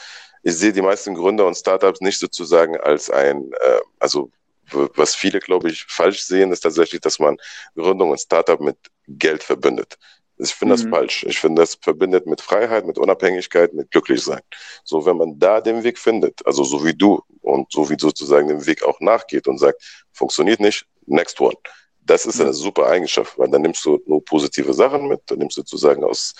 ich 0.44 0.56
sehe 0.56 0.74
die 0.74 0.84
meisten 0.84 1.16
Gründer 1.16 1.48
und 1.48 1.56
Startups 1.56 2.02
nicht 2.02 2.20
sozusagen 2.20 2.78
als 2.78 3.10
ein, 3.10 3.52
äh, 3.54 3.80
also 4.00 4.30
was 4.72 5.16
viele, 5.16 5.40
glaube 5.40 5.70
ich, 5.70 5.86
falsch 5.88 6.22
sehen, 6.22 6.52
ist 6.52 6.60
tatsächlich, 6.60 7.02
dass 7.02 7.20
man 7.20 7.38
Gründung 7.76 8.12
und 8.12 8.20
Startup 8.20 8.60
mit 8.60 8.78
Geld 9.08 9.42
verbindet. 9.42 9.98
Ich 10.38 10.54
finde 10.54 10.76
mhm. 10.76 10.82
das 10.82 10.90
falsch. 10.90 11.26
Ich 11.28 11.40
finde, 11.40 11.62
das 11.62 11.76
verbindet 11.76 12.28
mit 12.28 12.42
Freiheit, 12.42 12.86
mit 12.86 12.98
Unabhängigkeit, 12.98 13.74
mit 13.74 13.92
Glücklichsein. 13.92 14.42
So, 14.84 15.06
wenn 15.06 15.18
man 15.18 15.40
da 15.40 15.62
den 15.62 15.84
Weg 15.84 15.98
findet, 15.98 16.46
also 16.46 16.64
so 16.64 16.86
wie 16.86 16.94
du 16.94 17.22
und 17.42 17.72
so 17.72 17.90
wie 17.90 17.98
sozusagen 18.00 18.48
dem 18.48 18.66
Weg 18.66 18.84
auch 18.84 19.00
nachgeht 19.00 19.48
und 19.48 19.58
sagt, 19.58 19.82
funktioniert 20.12 20.60
nicht, 20.60 20.86
next 21.06 21.40
one. 21.42 21.56
Das 22.02 22.26
ist 22.26 22.40
eine 22.40 22.54
super 22.54 22.88
Eigenschaft, 22.88 23.38
weil 23.38 23.50
dann 23.50 23.64
nimmst 23.64 23.84
du 23.84 24.00
nur 24.06 24.24
positive 24.24 24.74
Sachen 24.74 25.08
mit, 25.08 25.22
dann 25.26 25.40
nimmst 25.40 25.58
du 25.58 25.62
sozusagen 25.62 26.04
aus 26.04 26.36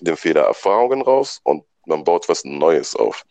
dem 0.00 0.16
Fehler 0.16 0.42
Erfahrungen 0.42 1.00
raus 1.00 1.40
und 1.42 1.64
man 1.86 2.04
baut 2.04 2.28
was 2.28 2.44
Neues 2.44 2.94
auf. 2.96 3.22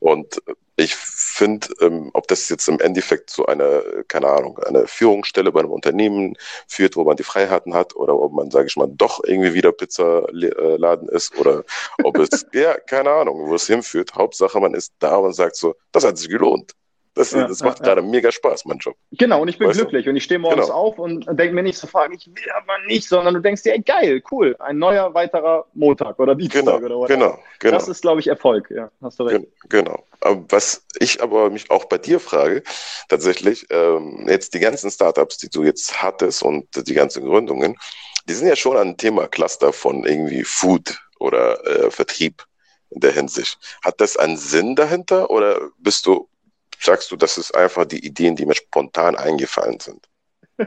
Und 0.00 0.42
ich 0.80 0.94
finde, 0.96 1.68
ähm, 1.80 2.10
ob 2.14 2.26
das 2.28 2.48
jetzt 2.48 2.68
im 2.68 2.80
Endeffekt 2.80 3.30
zu 3.30 3.46
einer, 3.46 3.82
keine 4.08 4.28
Ahnung, 4.28 4.58
eine 4.60 4.86
Führungsstelle 4.86 5.52
bei 5.52 5.60
einem 5.60 5.70
Unternehmen 5.70 6.36
führt, 6.66 6.96
wo 6.96 7.04
man 7.04 7.16
die 7.16 7.22
Freiheiten 7.22 7.74
hat, 7.74 7.94
oder 7.96 8.14
ob 8.18 8.32
man, 8.32 8.50
sage 8.50 8.66
ich 8.66 8.76
mal, 8.76 8.88
doch 8.88 9.22
irgendwie 9.24 9.54
wieder 9.54 9.72
Pizzaladen 9.72 11.08
ist, 11.08 11.36
oder 11.38 11.64
ob 12.02 12.18
es, 12.18 12.46
ja, 12.52 12.78
keine 12.78 13.10
Ahnung, 13.10 13.48
wo 13.48 13.54
es 13.54 13.66
hinführt. 13.66 14.14
Hauptsache, 14.14 14.58
man 14.60 14.74
ist 14.74 14.94
da 14.98 15.16
und 15.16 15.34
sagt 15.34 15.56
so, 15.56 15.76
das 15.92 16.04
hat 16.04 16.18
sich 16.18 16.28
gelohnt. 16.28 16.74
Das, 17.14 17.32
ja, 17.32 17.46
das 17.46 17.60
macht 17.60 17.80
ja, 17.80 17.86
gerade 17.86 18.02
ja. 18.02 18.06
mega 18.06 18.30
Spaß, 18.30 18.66
mein 18.66 18.78
Job. 18.78 18.94
Genau, 19.12 19.42
und 19.42 19.48
ich 19.48 19.58
bin 19.58 19.68
weißt 19.68 19.80
glücklich 19.80 20.04
du? 20.04 20.10
und 20.10 20.16
ich 20.16 20.24
stehe 20.24 20.38
morgens 20.38 20.66
genau. 20.66 20.78
auf 20.78 20.98
und 20.98 21.26
denke 21.26 21.52
mir 21.52 21.62
nicht 21.62 21.78
so, 21.78 21.88
frage 21.88 22.14
ich 22.14 22.26
will 22.26 22.50
aber 22.56 22.78
nicht, 22.86 23.08
sondern 23.08 23.34
du 23.34 23.40
denkst 23.40 23.62
dir, 23.62 23.72
ey, 23.72 23.80
geil, 23.80 24.22
cool, 24.30 24.54
ein 24.60 24.78
neuer 24.78 25.12
weiterer 25.12 25.66
Montag 25.74 26.18
oder 26.20 26.36
Dienstag 26.36 26.64
genau, 26.64 26.76
oder 26.76 27.00
was. 27.00 27.08
Genau, 27.08 27.38
genau. 27.58 27.74
Das 27.74 27.88
ist, 27.88 28.02
glaube 28.02 28.20
ich, 28.20 28.28
Erfolg, 28.28 28.70
ja, 28.70 28.90
hast 29.02 29.18
du 29.18 29.24
recht. 29.24 29.46
Genau. 29.68 30.04
Was 30.20 30.86
ich 30.98 31.20
aber 31.22 31.50
mich 31.50 31.70
auch 31.70 31.86
bei 31.86 31.98
dir 31.98 32.20
frage, 32.20 32.62
tatsächlich, 33.08 33.66
ähm, 33.70 34.26
jetzt 34.28 34.54
die 34.54 34.60
ganzen 34.60 34.90
Startups, 34.90 35.38
die 35.38 35.48
du 35.48 35.64
jetzt 35.64 36.02
hattest 36.02 36.42
und 36.42 36.68
die 36.86 36.94
ganzen 36.94 37.24
Gründungen, 37.24 37.76
die 38.28 38.34
sind 38.34 38.46
ja 38.46 38.56
schon 38.56 38.76
ein 38.76 38.96
Thema 38.96 39.26
Cluster 39.26 39.72
von 39.72 40.04
irgendwie 40.04 40.44
Food 40.44 40.96
oder 41.18 41.66
äh, 41.66 41.90
Vertrieb 41.90 42.44
in 42.90 43.00
der 43.00 43.12
Hinsicht. 43.12 43.58
Hat 43.82 44.00
das 44.00 44.16
einen 44.16 44.36
Sinn 44.36 44.76
dahinter 44.76 45.30
oder 45.30 45.60
bist 45.78 46.06
du 46.06 46.28
sagst 46.84 47.10
du, 47.10 47.16
das 47.16 47.38
ist 47.38 47.54
einfach 47.54 47.84
die 47.84 48.04
Ideen, 48.04 48.36
die 48.36 48.46
mir 48.46 48.54
spontan 48.54 49.16
eingefallen 49.16 49.80
sind? 49.80 50.06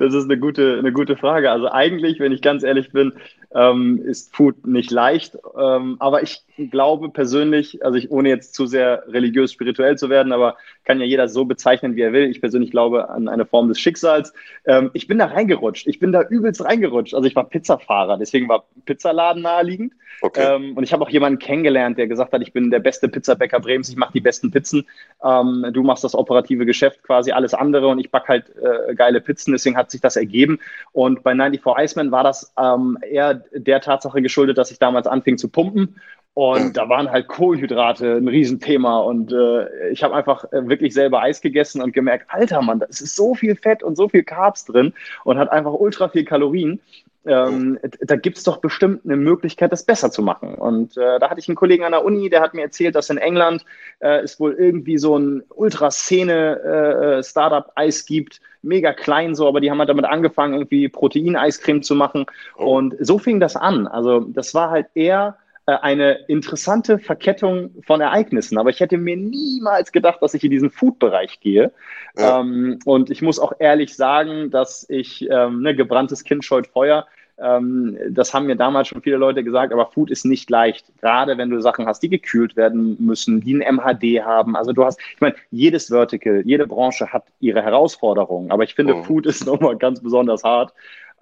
Das 0.00 0.14
ist 0.14 0.24
eine 0.24 0.38
gute, 0.38 0.78
eine 0.78 0.92
gute 0.92 1.16
Frage. 1.16 1.52
Also 1.52 1.70
eigentlich, 1.70 2.18
wenn 2.18 2.32
ich 2.32 2.42
ganz 2.42 2.64
ehrlich 2.64 2.90
bin, 2.90 3.12
ähm, 3.54 4.02
ist 4.04 4.34
Food 4.34 4.66
nicht 4.66 4.90
leicht. 4.90 5.36
Ähm, 5.58 5.96
aber 5.98 6.22
ich 6.22 6.42
glaube 6.70 7.08
persönlich, 7.08 7.84
also 7.84 7.96
ich, 7.96 8.10
ohne 8.10 8.28
jetzt 8.28 8.54
zu 8.54 8.66
sehr 8.66 9.04
religiös, 9.08 9.52
spirituell 9.52 9.96
zu 9.96 10.10
werden, 10.10 10.32
aber 10.32 10.56
kann 10.84 11.00
ja 11.00 11.06
jeder 11.06 11.28
so 11.28 11.44
bezeichnen, 11.44 11.96
wie 11.96 12.02
er 12.02 12.12
will. 12.12 12.30
Ich 12.30 12.40
persönlich 12.40 12.70
glaube 12.70 13.08
an 13.08 13.28
eine 13.28 13.46
Form 13.46 13.68
des 13.68 13.78
Schicksals. 13.80 14.32
Ähm, 14.66 14.90
ich 14.92 15.06
bin 15.06 15.18
da 15.18 15.26
reingerutscht. 15.26 15.86
Ich 15.86 15.98
bin 15.98 16.12
da 16.12 16.22
übelst 16.22 16.64
reingerutscht. 16.64 17.14
Also 17.14 17.26
ich 17.26 17.36
war 17.36 17.48
Pizzafahrer, 17.48 18.18
deswegen 18.18 18.48
war 18.48 18.64
Pizzaladen 18.84 19.42
naheliegend. 19.42 19.92
Okay. 20.20 20.56
Ähm, 20.56 20.76
und 20.76 20.82
ich 20.82 20.92
habe 20.92 21.04
auch 21.04 21.10
jemanden 21.10 21.38
kennengelernt, 21.38 21.96
der 21.96 22.08
gesagt 22.08 22.32
hat, 22.32 22.42
ich 22.42 22.52
bin 22.52 22.70
der 22.70 22.80
beste 22.80 23.08
Pizzabäcker 23.08 23.60
Brems, 23.60 23.88
ich 23.88 23.96
mache 23.96 24.12
die 24.12 24.20
besten 24.20 24.50
Pizzen. 24.50 24.84
Ähm, 25.24 25.66
du 25.72 25.82
machst 25.82 26.02
das 26.02 26.14
operative 26.14 26.66
Geschäft, 26.66 27.02
quasi 27.04 27.30
alles 27.30 27.54
andere 27.54 27.88
und 27.88 28.00
ich 28.00 28.10
backe 28.10 28.28
halt 28.28 28.52
äh, 28.56 28.94
geile 28.94 29.20
Pizzen. 29.20 29.52
Deswegen 29.52 29.76
hat 29.76 29.90
sich 29.90 30.00
das 30.00 30.16
ergeben. 30.16 30.58
Und 30.92 31.22
bei 31.22 31.34
94 31.34 31.62
Iceman 31.78 32.10
war 32.10 32.24
das 32.24 32.52
ähm, 32.58 32.98
eher 33.08 33.44
der 33.52 33.80
Tatsache 33.80 34.22
geschuldet, 34.22 34.58
dass 34.58 34.70
ich 34.70 34.78
damals 34.78 35.06
anfing 35.06 35.38
zu 35.38 35.48
pumpen. 35.48 36.00
Und 36.34 36.76
da 36.76 36.88
waren 36.88 37.10
halt 37.10 37.26
Kohlenhydrate 37.26 38.16
ein 38.16 38.28
Riesenthema. 38.28 39.00
Und 39.00 39.32
äh, 39.32 39.88
ich 39.90 40.04
habe 40.04 40.14
einfach 40.14 40.44
äh, 40.52 40.68
wirklich 40.68 40.94
selber 40.94 41.20
Eis 41.20 41.40
gegessen 41.40 41.82
und 41.82 41.92
gemerkt, 41.92 42.26
Alter 42.28 42.62
Mann, 42.62 42.78
da 42.78 42.86
ist 42.86 43.16
so 43.16 43.34
viel 43.34 43.56
Fett 43.56 43.82
und 43.82 43.96
so 43.96 44.08
viel 44.08 44.22
Carbs 44.22 44.64
drin 44.64 44.94
und 45.24 45.38
hat 45.38 45.50
einfach 45.50 45.72
ultra 45.72 46.08
viel 46.08 46.24
Kalorien. 46.24 46.80
Ähm, 47.28 47.78
da 48.00 48.16
gibt 48.16 48.38
es 48.38 48.44
doch 48.44 48.56
bestimmt 48.56 49.04
eine 49.04 49.16
Möglichkeit, 49.16 49.70
das 49.70 49.84
besser 49.84 50.10
zu 50.10 50.22
machen. 50.22 50.54
Und 50.54 50.96
äh, 50.96 51.18
da 51.18 51.28
hatte 51.30 51.40
ich 51.40 51.48
einen 51.48 51.56
Kollegen 51.56 51.84
an 51.84 51.92
der 51.92 52.02
Uni, 52.04 52.30
der 52.30 52.40
hat 52.40 52.54
mir 52.54 52.62
erzählt, 52.62 52.94
dass 52.94 53.10
in 53.10 53.18
England 53.18 53.66
äh, 54.00 54.20
es 54.20 54.40
wohl 54.40 54.54
irgendwie 54.54 54.96
so 54.98 55.18
ein 55.18 55.42
Ultraszene-Startup-Eis 55.50 58.02
äh, 58.02 58.04
gibt, 58.06 58.40
mega 58.62 58.92
klein 58.92 59.34
so, 59.34 59.46
aber 59.46 59.60
die 59.60 59.70
haben 59.70 59.78
halt 59.78 59.90
damit 59.90 60.06
angefangen, 60.06 60.54
irgendwie 60.54 60.88
Proteineiscreme 60.88 61.82
zu 61.82 61.94
machen. 61.94 62.24
Oh. 62.56 62.76
Und 62.76 62.96
so 63.00 63.18
fing 63.18 63.40
das 63.40 63.56
an. 63.56 63.86
Also 63.86 64.20
das 64.20 64.54
war 64.54 64.70
halt 64.70 64.86
eher 64.94 65.36
äh, 65.68 65.76
eine 65.82 66.12
interessante 66.28 66.98
Verkettung 66.98 67.74
von 67.86 68.00
Ereignissen. 68.00 68.56
Aber 68.56 68.70
ich 68.70 68.80
hätte 68.80 68.96
mir 68.96 69.18
niemals 69.18 69.92
gedacht, 69.92 70.22
dass 70.22 70.32
ich 70.32 70.42
in 70.42 70.50
diesen 70.50 70.70
Food-Bereich 70.70 71.40
gehe. 71.40 71.72
Ja. 72.16 72.40
Ähm, 72.40 72.78
und 72.86 73.10
ich 73.10 73.20
muss 73.20 73.38
auch 73.38 73.52
ehrlich 73.58 73.94
sagen, 73.94 74.50
dass 74.50 74.86
ich 74.88 75.28
ähm, 75.30 75.60
ne, 75.60 75.76
gebranntes 75.76 76.24
Kind 76.24 76.42
scheut 76.42 76.68
Feuer. 76.68 77.06
Ähm, 77.40 77.96
das 78.10 78.34
haben 78.34 78.46
mir 78.46 78.56
damals 78.56 78.88
schon 78.88 79.02
viele 79.02 79.16
Leute 79.16 79.44
gesagt, 79.44 79.72
aber 79.72 79.86
Food 79.86 80.10
ist 80.10 80.24
nicht 80.24 80.50
leicht. 80.50 80.86
Gerade 81.00 81.38
wenn 81.38 81.50
du 81.50 81.60
Sachen 81.60 81.86
hast, 81.86 82.00
die 82.02 82.08
gekühlt 82.08 82.56
werden 82.56 82.96
müssen, 82.98 83.40
die 83.40 83.54
ein 83.54 83.76
MHD 83.76 84.24
haben. 84.24 84.56
Also 84.56 84.72
du 84.72 84.84
hast, 84.84 85.00
ich 85.14 85.20
meine, 85.20 85.36
jedes 85.50 85.88
Vertical, 85.88 86.42
jede 86.44 86.66
Branche 86.66 87.12
hat 87.12 87.24
ihre 87.40 87.62
Herausforderungen. 87.62 88.50
Aber 88.50 88.64
ich 88.64 88.74
finde, 88.74 88.96
oh. 88.96 89.02
Food 89.04 89.26
ist 89.26 89.46
nochmal 89.46 89.76
ganz 89.76 90.00
besonders 90.00 90.42
hart. 90.42 90.72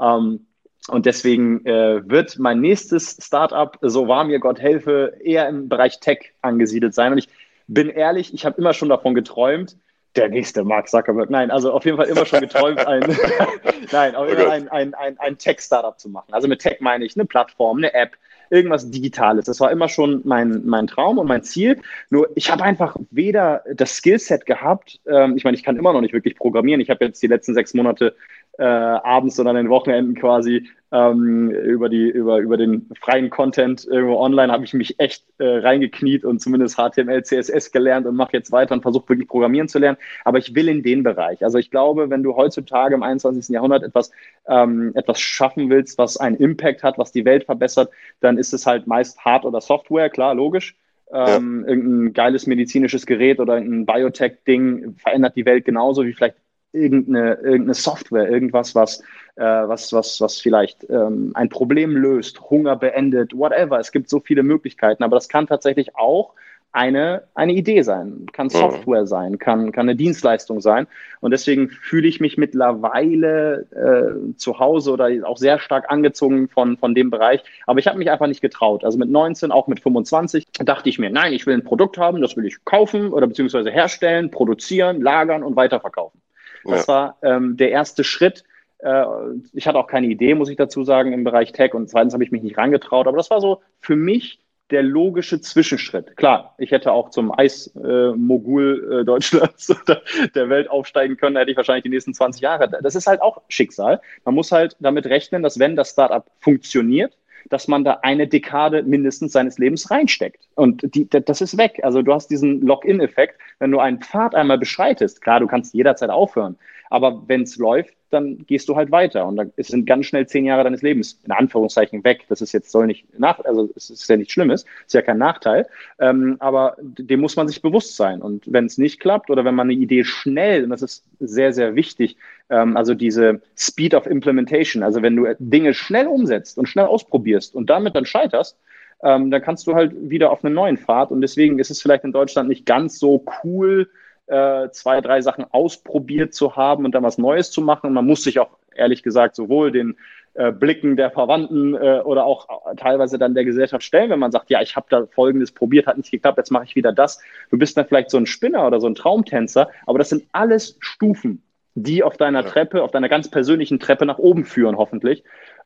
Ähm, 0.00 0.46
und 0.88 1.04
deswegen 1.04 1.64
äh, 1.66 2.08
wird 2.08 2.38
mein 2.38 2.60
nächstes 2.60 3.18
Startup, 3.20 3.76
so 3.82 4.06
war 4.06 4.24
mir 4.24 4.38
Gott 4.38 4.60
helfe, 4.60 5.14
eher 5.20 5.48
im 5.48 5.68
Bereich 5.68 6.00
Tech 6.00 6.32
angesiedelt 6.42 6.94
sein. 6.94 7.12
Und 7.12 7.18
ich 7.18 7.28
bin 7.66 7.88
ehrlich, 7.88 8.32
ich 8.32 8.46
habe 8.46 8.58
immer 8.58 8.72
schon 8.72 8.88
davon 8.88 9.14
geträumt, 9.14 9.76
der 10.16 10.28
nächste 10.28 10.64
Mark 10.64 10.88
Zuckerberg. 10.88 11.30
Nein, 11.30 11.50
also 11.50 11.72
auf 11.72 11.84
jeden 11.84 11.96
Fall 11.96 12.06
immer 12.06 12.26
schon 12.26 12.40
geträumt, 12.40 12.86
ein, 12.86 13.00
nein, 13.92 14.14
aber 14.14 14.28
immer 14.28 14.50
ein, 14.50 14.68
ein, 14.68 14.94
ein, 14.94 15.18
ein 15.18 15.38
Tech-Startup 15.38 15.98
zu 15.98 16.08
machen. 16.08 16.32
Also 16.32 16.48
mit 16.48 16.60
Tech 16.60 16.78
meine 16.80 17.04
ich 17.04 17.16
eine 17.16 17.24
Plattform, 17.24 17.78
eine 17.78 17.94
App, 17.94 18.16
irgendwas 18.50 18.90
Digitales. 18.90 19.46
Das 19.46 19.60
war 19.60 19.70
immer 19.70 19.88
schon 19.88 20.22
mein, 20.24 20.62
mein 20.64 20.86
Traum 20.86 21.18
und 21.18 21.26
mein 21.26 21.42
Ziel. 21.42 21.80
Nur 22.10 22.28
ich 22.34 22.50
habe 22.50 22.62
einfach 22.62 22.96
weder 23.10 23.62
das 23.74 23.96
Skillset 23.96 24.46
gehabt, 24.46 25.00
ähm, 25.06 25.36
ich 25.36 25.44
meine, 25.44 25.56
ich 25.56 25.62
kann 25.62 25.76
immer 25.76 25.92
noch 25.92 26.00
nicht 26.00 26.14
wirklich 26.14 26.36
programmieren. 26.36 26.80
Ich 26.80 26.90
habe 26.90 27.04
jetzt 27.04 27.22
die 27.22 27.26
letzten 27.26 27.54
sechs 27.54 27.74
Monate 27.74 28.14
äh, 28.58 28.64
abends 28.64 29.38
und 29.38 29.46
an 29.46 29.56
den 29.56 29.68
Wochenenden 29.68 30.14
quasi 30.14 30.68
ähm, 30.92 31.50
über, 31.50 31.88
die, 31.88 32.08
über, 32.08 32.38
über 32.38 32.56
den 32.56 32.88
freien 33.00 33.28
Content 33.28 33.84
irgendwo 33.84 34.18
online 34.18 34.52
habe 34.52 34.64
ich 34.64 34.72
mich 34.72 34.98
echt 35.00 35.24
äh, 35.38 35.58
reingekniet 35.58 36.24
und 36.24 36.40
zumindest 36.40 36.76
HTML, 36.76 37.22
CSS 37.22 37.72
gelernt 37.72 38.06
und 38.06 38.14
mache 38.14 38.32
jetzt 38.34 38.52
weiter 38.52 38.74
und 38.74 38.82
versuche 38.82 39.08
wirklich 39.08 39.28
Programmieren 39.28 39.68
zu 39.68 39.78
lernen. 39.78 39.98
Aber 40.24 40.38
ich 40.38 40.54
will 40.54 40.68
in 40.68 40.82
den 40.82 41.02
Bereich. 41.02 41.44
Also 41.44 41.58
ich 41.58 41.70
glaube, 41.70 42.08
wenn 42.08 42.22
du 42.22 42.36
heutzutage 42.36 42.94
im 42.94 43.02
21. 43.02 43.48
Jahrhundert 43.48 43.82
etwas, 43.82 44.12
ähm, 44.48 44.92
etwas 44.94 45.20
schaffen 45.20 45.68
willst, 45.70 45.98
was 45.98 46.16
einen 46.16 46.36
Impact 46.36 46.82
hat, 46.82 46.98
was 46.98 47.12
die 47.12 47.24
Welt 47.24 47.44
verbessert, 47.44 47.90
dann 48.20 48.38
ist 48.38 48.54
es 48.54 48.64
halt 48.64 48.86
meist 48.86 49.18
Hard- 49.24 49.44
oder 49.44 49.60
Software, 49.60 50.08
klar, 50.08 50.34
logisch. 50.34 50.76
Ähm, 51.12 51.62
ja. 51.62 51.68
Irgendein 51.68 52.12
geiles 52.14 52.46
medizinisches 52.46 53.06
Gerät 53.06 53.38
oder 53.40 53.54
ein 53.54 53.86
Biotech-Ding 53.86 54.96
verändert 54.98 55.36
die 55.36 55.46
Welt 55.46 55.64
genauso 55.64 56.04
wie 56.04 56.12
vielleicht 56.12 56.36
irgendeine, 56.76 57.34
irgendeine 57.34 57.74
Software, 57.74 58.28
irgendwas, 58.28 58.74
was, 58.74 59.00
äh, 59.36 59.42
was, 59.42 59.92
was, 59.92 60.20
was 60.20 60.40
vielleicht 60.40 60.88
ähm, 60.90 61.32
ein 61.34 61.48
Problem 61.48 61.96
löst, 61.96 62.40
Hunger 62.50 62.76
beendet, 62.76 63.36
whatever. 63.36 63.78
Es 63.80 63.92
gibt 63.92 64.08
so 64.08 64.20
viele 64.20 64.42
Möglichkeiten, 64.42 65.02
aber 65.02 65.16
das 65.16 65.28
kann 65.28 65.46
tatsächlich 65.46 65.96
auch 65.96 66.34
eine, 66.76 67.22
eine 67.34 67.54
Idee 67.54 67.80
sein, 67.80 68.26
kann 68.32 68.48
mhm. 68.48 68.50
Software 68.50 69.06
sein, 69.06 69.38
kann, 69.38 69.72
kann 69.72 69.88
eine 69.88 69.96
Dienstleistung 69.96 70.60
sein. 70.60 70.86
Und 71.20 71.30
deswegen 71.30 71.70
fühle 71.70 72.06
ich 72.06 72.20
mich 72.20 72.36
mittlerweile 72.36 73.66
äh, 73.72 74.36
zu 74.36 74.58
Hause 74.58 74.92
oder 74.92 75.08
auch 75.24 75.38
sehr 75.38 75.58
stark 75.58 75.90
angezogen 75.90 76.48
von, 76.48 76.76
von 76.76 76.94
dem 76.94 77.08
Bereich. 77.08 77.42
Aber 77.66 77.78
ich 77.78 77.86
habe 77.86 77.98
mich 77.98 78.10
einfach 78.10 78.26
nicht 78.26 78.42
getraut. 78.42 78.84
Also 78.84 78.98
mit 78.98 79.08
19, 79.08 79.52
auch 79.52 79.68
mit 79.68 79.80
25, 79.80 80.46
dachte 80.52 80.90
ich 80.90 80.98
mir, 80.98 81.08
nein, 81.08 81.32
ich 81.32 81.46
will 81.46 81.54
ein 81.54 81.64
Produkt 81.64 81.96
haben, 81.96 82.20
das 82.20 82.36
will 82.36 82.44
ich 82.44 82.62
kaufen 82.66 83.10
oder 83.10 83.26
beziehungsweise 83.26 83.70
herstellen, 83.70 84.30
produzieren, 84.30 85.00
lagern 85.00 85.42
und 85.42 85.56
weiterverkaufen. 85.56 86.20
Das 86.66 86.86
ja. 86.86 86.94
war 86.94 87.16
ähm, 87.22 87.56
der 87.56 87.70
erste 87.70 88.04
Schritt. 88.04 88.44
Äh, 88.78 89.04
ich 89.52 89.66
hatte 89.66 89.78
auch 89.78 89.86
keine 89.86 90.06
Idee, 90.06 90.34
muss 90.34 90.48
ich 90.48 90.56
dazu 90.56 90.84
sagen, 90.84 91.12
im 91.12 91.24
Bereich 91.24 91.52
Tech. 91.52 91.74
Und 91.74 91.88
zweitens 91.88 92.12
habe 92.12 92.24
ich 92.24 92.30
mich 92.30 92.42
nicht 92.42 92.58
rangetraut. 92.58 93.06
Aber 93.06 93.16
das 93.16 93.30
war 93.30 93.40
so 93.40 93.62
für 93.80 93.96
mich 93.96 94.40
der 94.70 94.82
logische 94.82 95.40
Zwischenschritt. 95.40 96.16
Klar, 96.16 96.54
ich 96.58 96.72
hätte 96.72 96.90
auch 96.90 97.10
zum 97.10 97.36
Eismogul 97.36 98.88
äh, 98.90 98.94
äh, 99.00 99.04
Deutschlands 99.04 99.70
oder 99.82 100.02
der 100.34 100.48
Welt 100.48 100.68
aufsteigen 100.68 101.16
können, 101.16 101.36
hätte 101.36 101.50
ich 101.50 101.56
wahrscheinlich 101.56 101.84
die 101.84 101.90
nächsten 101.90 102.14
20 102.14 102.42
Jahre. 102.42 102.68
Das 102.82 102.94
ist 102.94 103.06
halt 103.06 103.22
auch 103.22 103.42
Schicksal. 103.48 104.00
Man 104.24 104.34
muss 104.34 104.50
halt 104.50 104.76
damit 104.80 105.06
rechnen, 105.06 105.42
dass 105.42 105.58
wenn 105.58 105.76
das 105.76 105.90
Startup 105.90 106.24
funktioniert, 106.40 107.16
dass 107.48 107.68
man 107.68 107.84
da 107.84 107.98
eine 108.02 108.28
Dekade 108.28 108.82
mindestens 108.82 109.32
seines 109.32 109.58
Lebens 109.58 109.90
reinsteckt. 109.90 110.48
Und 110.54 110.94
die, 110.94 111.08
das 111.08 111.40
ist 111.40 111.56
weg. 111.58 111.80
Also 111.82 112.02
du 112.02 112.12
hast 112.12 112.28
diesen 112.28 112.60
Lock-in-Effekt. 112.60 113.38
Wenn 113.58 113.72
du 113.72 113.78
einen 113.78 114.00
Pfad 114.00 114.34
einmal 114.34 114.58
beschreitest, 114.58 115.22
klar, 115.22 115.40
du 115.40 115.46
kannst 115.46 115.74
jederzeit 115.74 116.10
aufhören. 116.10 116.56
Aber 116.90 117.24
wenn 117.26 117.42
es 117.42 117.56
läuft, 117.56 117.95
dann 118.10 118.46
gehst 118.46 118.68
du 118.68 118.76
halt 118.76 118.90
weiter. 118.90 119.26
Und 119.26 119.36
dann 119.36 119.52
sind 119.56 119.86
ganz 119.86 120.06
schnell 120.06 120.26
zehn 120.26 120.44
Jahre 120.44 120.64
deines 120.64 120.82
Lebens 120.82 121.20
in 121.24 121.32
Anführungszeichen 121.32 122.04
weg. 122.04 122.24
Das 122.28 122.40
ist 122.40 122.52
jetzt 122.52 122.70
soll 122.70 122.86
nicht 122.86 123.18
nach, 123.18 123.40
also 123.44 123.70
es 123.76 123.90
ist 123.90 124.08
ja 124.08 124.16
nichts 124.16 124.32
Schlimmes, 124.32 124.64
ist 124.86 124.94
ja 124.94 125.02
kein 125.02 125.18
Nachteil. 125.18 125.66
Ähm, 125.98 126.36
aber 126.38 126.76
dem 126.78 127.20
muss 127.20 127.36
man 127.36 127.48
sich 127.48 127.62
bewusst 127.62 127.96
sein. 127.96 128.22
Und 128.22 128.44
wenn 128.52 128.66
es 128.66 128.78
nicht 128.78 129.00
klappt 129.00 129.30
oder 129.30 129.44
wenn 129.44 129.54
man 129.54 129.70
eine 129.70 129.78
Idee 129.78 130.04
schnell, 130.04 130.64
und 130.64 130.70
das 130.70 130.82
ist 130.82 131.04
sehr, 131.20 131.52
sehr 131.52 131.74
wichtig, 131.74 132.16
ähm, 132.50 132.76
also 132.76 132.94
diese 132.94 133.40
Speed 133.56 133.94
of 133.94 134.06
Implementation, 134.06 134.82
also 134.82 135.02
wenn 135.02 135.16
du 135.16 135.26
Dinge 135.38 135.74
schnell 135.74 136.06
umsetzt 136.06 136.58
und 136.58 136.68
schnell 136.68 136.86
ausprobierst 136.86 137.54
und 137.54 137.70
damit 137.70 137.96
dann 137.96 138.06
scheiterst, 138.06 138.56
ähm, 139.02 139.30
dann 139.30 139.42
kannst 139.42 139.66
du 139.66 139.74
halt 139.74 139.92
wieder 140.10 140.30
auf 140.30 140.44
einen 140.44 140.54
neuen 140.54 140.78
Pfad. 140.78 141.10
Und 141.10 141.20
deswegen 141.20 141.58
ist 141.58 141.70
es 141.70 141.82
vielleicht 141.82 142.04
in 142.04 142.12
Deutschland 142.12 142.48
nicht 142.48 142.66
ganz 142.66 142.98
so 142.98 143.24
cool, 143.44 143.88
äh, 144.26 144.70
zwei, 144.70 145.00
drei 145.00 145.20
Sachen 145.20 145.44
ausprobiert 145.50 146.34
zu 146.34 146.56
haben 146.56 146.84
und 146.84 146.94
dann 146.94 147.02
was 147.02 147.18
Neues 147.18 147.50
zu 147.50 147.60
machen. 147.60 147.88
Und 147.88 147.94
man 147.94 148.06
muss 148.06 148.22
sich 148.22 148.38
auch 148.38 148.50
ehrlich 148.74 149.02
gesagt 149.02 149.36
sowohl 149.36 149.72
den 149.72 149.96
äh, 150.34 150.52
Blicken 150.52 150.96
der 150.96 151.10
Verwandten 151.10 151.74
äh, 151.74 152.00
oder 152.04 152.26
auch 152.26 152.48
teilweise 152.76 153.18
dann 153.18 153.34
der 153.34 153.44
Gesellschaft 153.44 153.82
stellen, 153.82 154.10
wenn 154.10 154.18
man 154.18 154.32
sagt, 154.32 154.50
ja, 154.50 154.60
ich 154.60 154.76
habe 154.76 154.86
da 154.90 155.06
Folgendes 155.06 155.52
probiert, 155.52 155.86
hat 155.86 155.96
nicht 155.96 156.10
geklappt, 156.10 156.38
jetzt 156.38 156.50
mache 156.50 156.64
ich 156.64 156.76
wieder 156.76 156.92
das. 156.92 157.22
Du 157.50 157.56
bist 157.56 157.76
dann 157.76 157.86
vielleicht 157.86 158.10
so 158.10 158.18
ein 158.18 158.26
Spinner 158.26 158.66
oder 158.66 158.80
so 158.80 158.86
ein 158.86 158.94
Traumtänzer, 158.94 159.70
aber 159.86 159.98
das 159.98 160.10
sind 160.10 160.24
alles 160.32 160.76
Stufen, 160.80 161.42
die 161.76 162.02
auf 162.02 162.16
deiner 162.16 162.42
ja. 162.42 162.48
Treppe, 162.48 162.82
auf 162.82 162.90
deiner 162.90 163.08
ganz 163.08 163.30
persönlichen 163.30 163.78
Treppe 163.78 164.06
nach 164.06 164.18
oben 164.18 164.44
führen, 164.44 164.76
hoffentlich. 164.76 165.22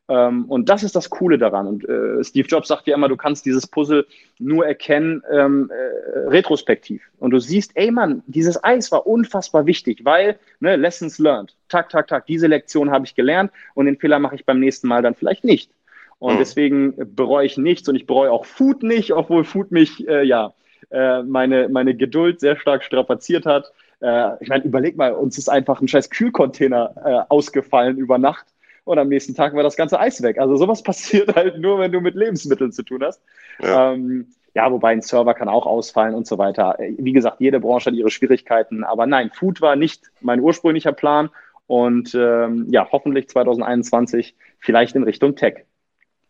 Ähm, 0.09 0.45
und 0.45 0.67
das 0.67 0.83
ist 0.83 0.95
das 0.95 1.09
Coole 1.09 1.37
daran. 1.37 1.67
Und 1.67 1.87
äh, 1.87 2.21
Steve 2.23 2.47
Jobs 2.47 2.67
sagt 2.67 2.85
ja 2.85 2.95
immer, 2.95 3.07
du 3.07 3.15
kannst 3.15 3.45
dieses 3.45 3.65
Puzzle 3.65 4.05
nur 4.37 4.67
erkennen 4.67 5.23
ähm, 5.31 5.71
äh, 5.71 6.19
retrospektiv. 6.27 7.01
Und 7.17 7.31
du 7.31 7.39
siehst, 7.39 7.71
ey 7.75 7.91
Mann, 7.91 8.23
dieses 8.27 8.61
Eis 8.61 8.91
war 8.91 9.07
unfassbar 9.07 9.65
wichtig, 9.65 10.03
weil 10.03 10.37
ne, 10.59 10.75
Lessons 10.75 11.17
learned. 11.17 11.55
Tak, 11.69 11.89
tak, 11.89 12.07
tak, 12.07 12.25
diese 12.25 12.47
Lektion 12.47 12.91
habe 12.91 13.05
ich 13.05 13.15
gelernt 13.15 13.51
und 13.73 13.85
den 13.85 13.97
Fehler 13.97 14.19
mache 14.19 14.35
ich 14.35 14.45
beim 14.45 14.59
nächsten 14.59 14.89
Mal 14.89 15.01
dann 15.01 15.15
vielleicht 15.15 15.45
nicht. 15.45 15.71
Und 16.19 16.35
mhm. 16.35 16.39
deswegen 16.39 17.15
bereue 17.15 17.45
ich 17.45 17.57
nichts 17.57 17.87
und 17.87 17.95
ich 17.95 18.05
bereue 18.05 18.31
auch 18.31 18.45
Food 18.45 18.83
nicht, 18.83 19.13
obwohl 19.13 19.45
Food 19.45 19.71
mich, 19.71 20.07
äh, 20.09 20.23
ja, 20.23 20.53
äh, 20.89 21.23
meine, 21.23 21.69
meine 21.69 21.95
Geduld 21.95 22.41
sehr 22.41 22.57
stark 22.57 22.83
strapaziert 22.83 23.45
hat. 23.45 23.71
Äh, 24.01 24.41
ich 24.41 24.49
meine, 24.49 24.63
überleg 24.63 24.97
mal, 24.97 25.13
uns 25.13 25.37
ist 25.37 25.49
einfach 25.49 25.81
ein 25.81 25.87
scheiß 25.87 26.09
Kühlcontainer 26.09 26.93
äh, 27.03 27.33
ausgefallen 27.33 27.97
über 27.97 28.17
Nacht 28.17 28.45
und 28.83 28.97
am 28.99 29.09
nächsten 29.09 29.35
Tag 29.35 29.53
war 29.53 29.63
das 29.63 29.75
ganze 29.75 29.99
Eis 29.99 30.21
weg. 30.21 30.39
Also 30.39 30.55
sowas 30.55 30.83
passiert 30.83 31.35
halt 31.35 31.59
nur, 31.59 31.79
wenn 31.79 31.91
du 31.91 32.01
mit 32.01 32.15
Lebensmitteln 32.15 32.71
zu 32.71 32.83
tun 32.83 33.03
hast. 33.03 33.21
Ja. 33.61 33.93
Ähm, 33.93 34.27
ja, 34.53 34.69
wobei 34.69 34.89
ein 34.89 35.01
Server 35.01 35.33
kann 35.33 35.47
auch 35.47 35.65
ausfallen 35.65 36.13
und 36.13 36.27
so 36.27 36.37
weiter. 36.37 36.77
Wie 36.97 37.13
gesagt, 37.13 37.39
jede 37.39 37.61
Branche 37.61 37.85
hat 37.85 37.93
ihre 37.93 38.09
Schwierigkeiten. 38.09 38.83
Aber 38.83 39.05
nein, 39.05 39.31
Food 39.33 39.61
war 39.61 39.77
nicht 39.77 40.11
mein 40.19 40.41
ursprünglicher 40.41 40.91
Plan. 40.91 41.29
Und 41.67 42.13
ähm, 42.15 42.67
ja, 42.69 42.85
hoffentlich 42.91 43.29
2021 43.29 44.35
vielleicht 44.59 44.95
in 44.95 45.03
Richtung 45.03 45.37
Tech. 45.37 45.63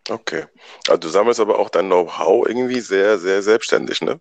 Okay. 0.08 0.44
Also 0.88 1.00
du 1.00 1.08
sammelst 1.08 1.40
aber 1.40 1.58
auch 1.58 1.70
dein 1.70 1.88
Know-how 1.88 2.48
irgendwie 2.48 2.80
sehr, 2.80 3.18
sehr 3.18 3.42
selbstständig, 3.42 4.02
ne? 4.02 4.20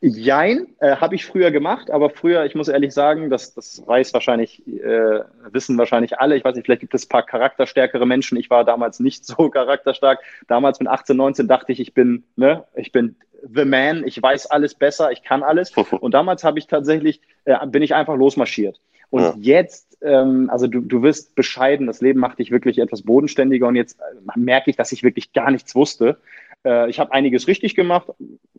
Jein, 0.00 0.66
äh, 0.80 0.96
habe 0.96 1.14
ich 1.14 1.24
früher 1.24 1.50
gemacht, 1.50 1.90
aber 1.90 2.10
früher, 2.10 2.44
ich 2.44 2.54
muss 2.54 2.68
ehrlich 2.68 2.92
sagen, 2.92 3.30
das, 3.30 3.54
das 3.54 3.82
weiß 3.86 4.12
wahrscheinlich, 4.12 4.66
äh, 4.66 5.20
wissen 5.50 5.78
wahrscheinlich 5.78 6.18
alle. 6.18 6.36
Ich 6.36 6.44
weiß 6.44 6.54
nicht, 6.54 6.64
vielleicht 6.64 6.80
gibt 6.80 6.94
es 6.94 7.06
ein 7.06 7.08
paar 7.08 7.24
charakterstärkere 7.24 8.06
Menschen. 8.06 8.36
Ich 8.38 8.50
war 8.50 8.64
damals 8.64 9.00
nicht 9.00 9.24
so 9.24 9.48
charakterstark. 9.50 10.20
Damals 10.48 10.80
mit 10.80 10.88
18, 10.88 11.16
19 11.16 11.48
dachte 11.48 11.72
ich, 11.72 11.80
ich 11.80 11.94
bin, 11.94 12.24
ne, 12.36 12.64
ich 12.74 12.92
bin 12.92 13.16
the 13.42 13.64
man, 13.64 14.04
ich 14.06 14.20
weiß 14.20 14.46
alles 14.46 14.74
besser, 14.74 15.12
ich 15.12 15.22
kann 15.22 15.42
alles. 15.42 15.70
Und 16.00 16.12
damals 16.12 16.44
habe 16.44 16.58
ich 16.58 16.66
tatsächlich, 16.66 17.20
äh, 17.44 17.64
bin 17.66 17.82
ich 17.82 17.94
einfach 17.94 18.16
losmarschiert. 18.16 18.80
Und 19.10 19.22
ja. 19.22 19.34
jetzt, 19.38 19.96
ähm, 20.02 20.50
also 20.50 20.66
du, 20.66 20.80
du 20.80 21.02
wirst 21.02 21.34
bescheiden, 21.36 21.86
das 21.86 22.00
Leben 22.00 22.18
macht 22.18 22.38
dich 22.40 22.50
wirklich 22.50 22.78
etwas 22.78 23.02
bodenständiger 23.02 23.68
und 23.68 23.76
jetzt 23.76 24.00
äh, 24.00 24.38
merke 24.38 24.70
ich, 24.70 24.76
dass 24.76 24.92
ich 24.92 25.04
wirklich 25.04 25.32
gar 25.32 25.50
nichts 25.50 25.74
wusste. 25.74 26.18
Äh, 26.64 26.90
ich 26.90 26.98
habe 26.98 27.12
einiges 27.12 27.46
richtig 27.46 27.76
gemacht, 27.76 28.08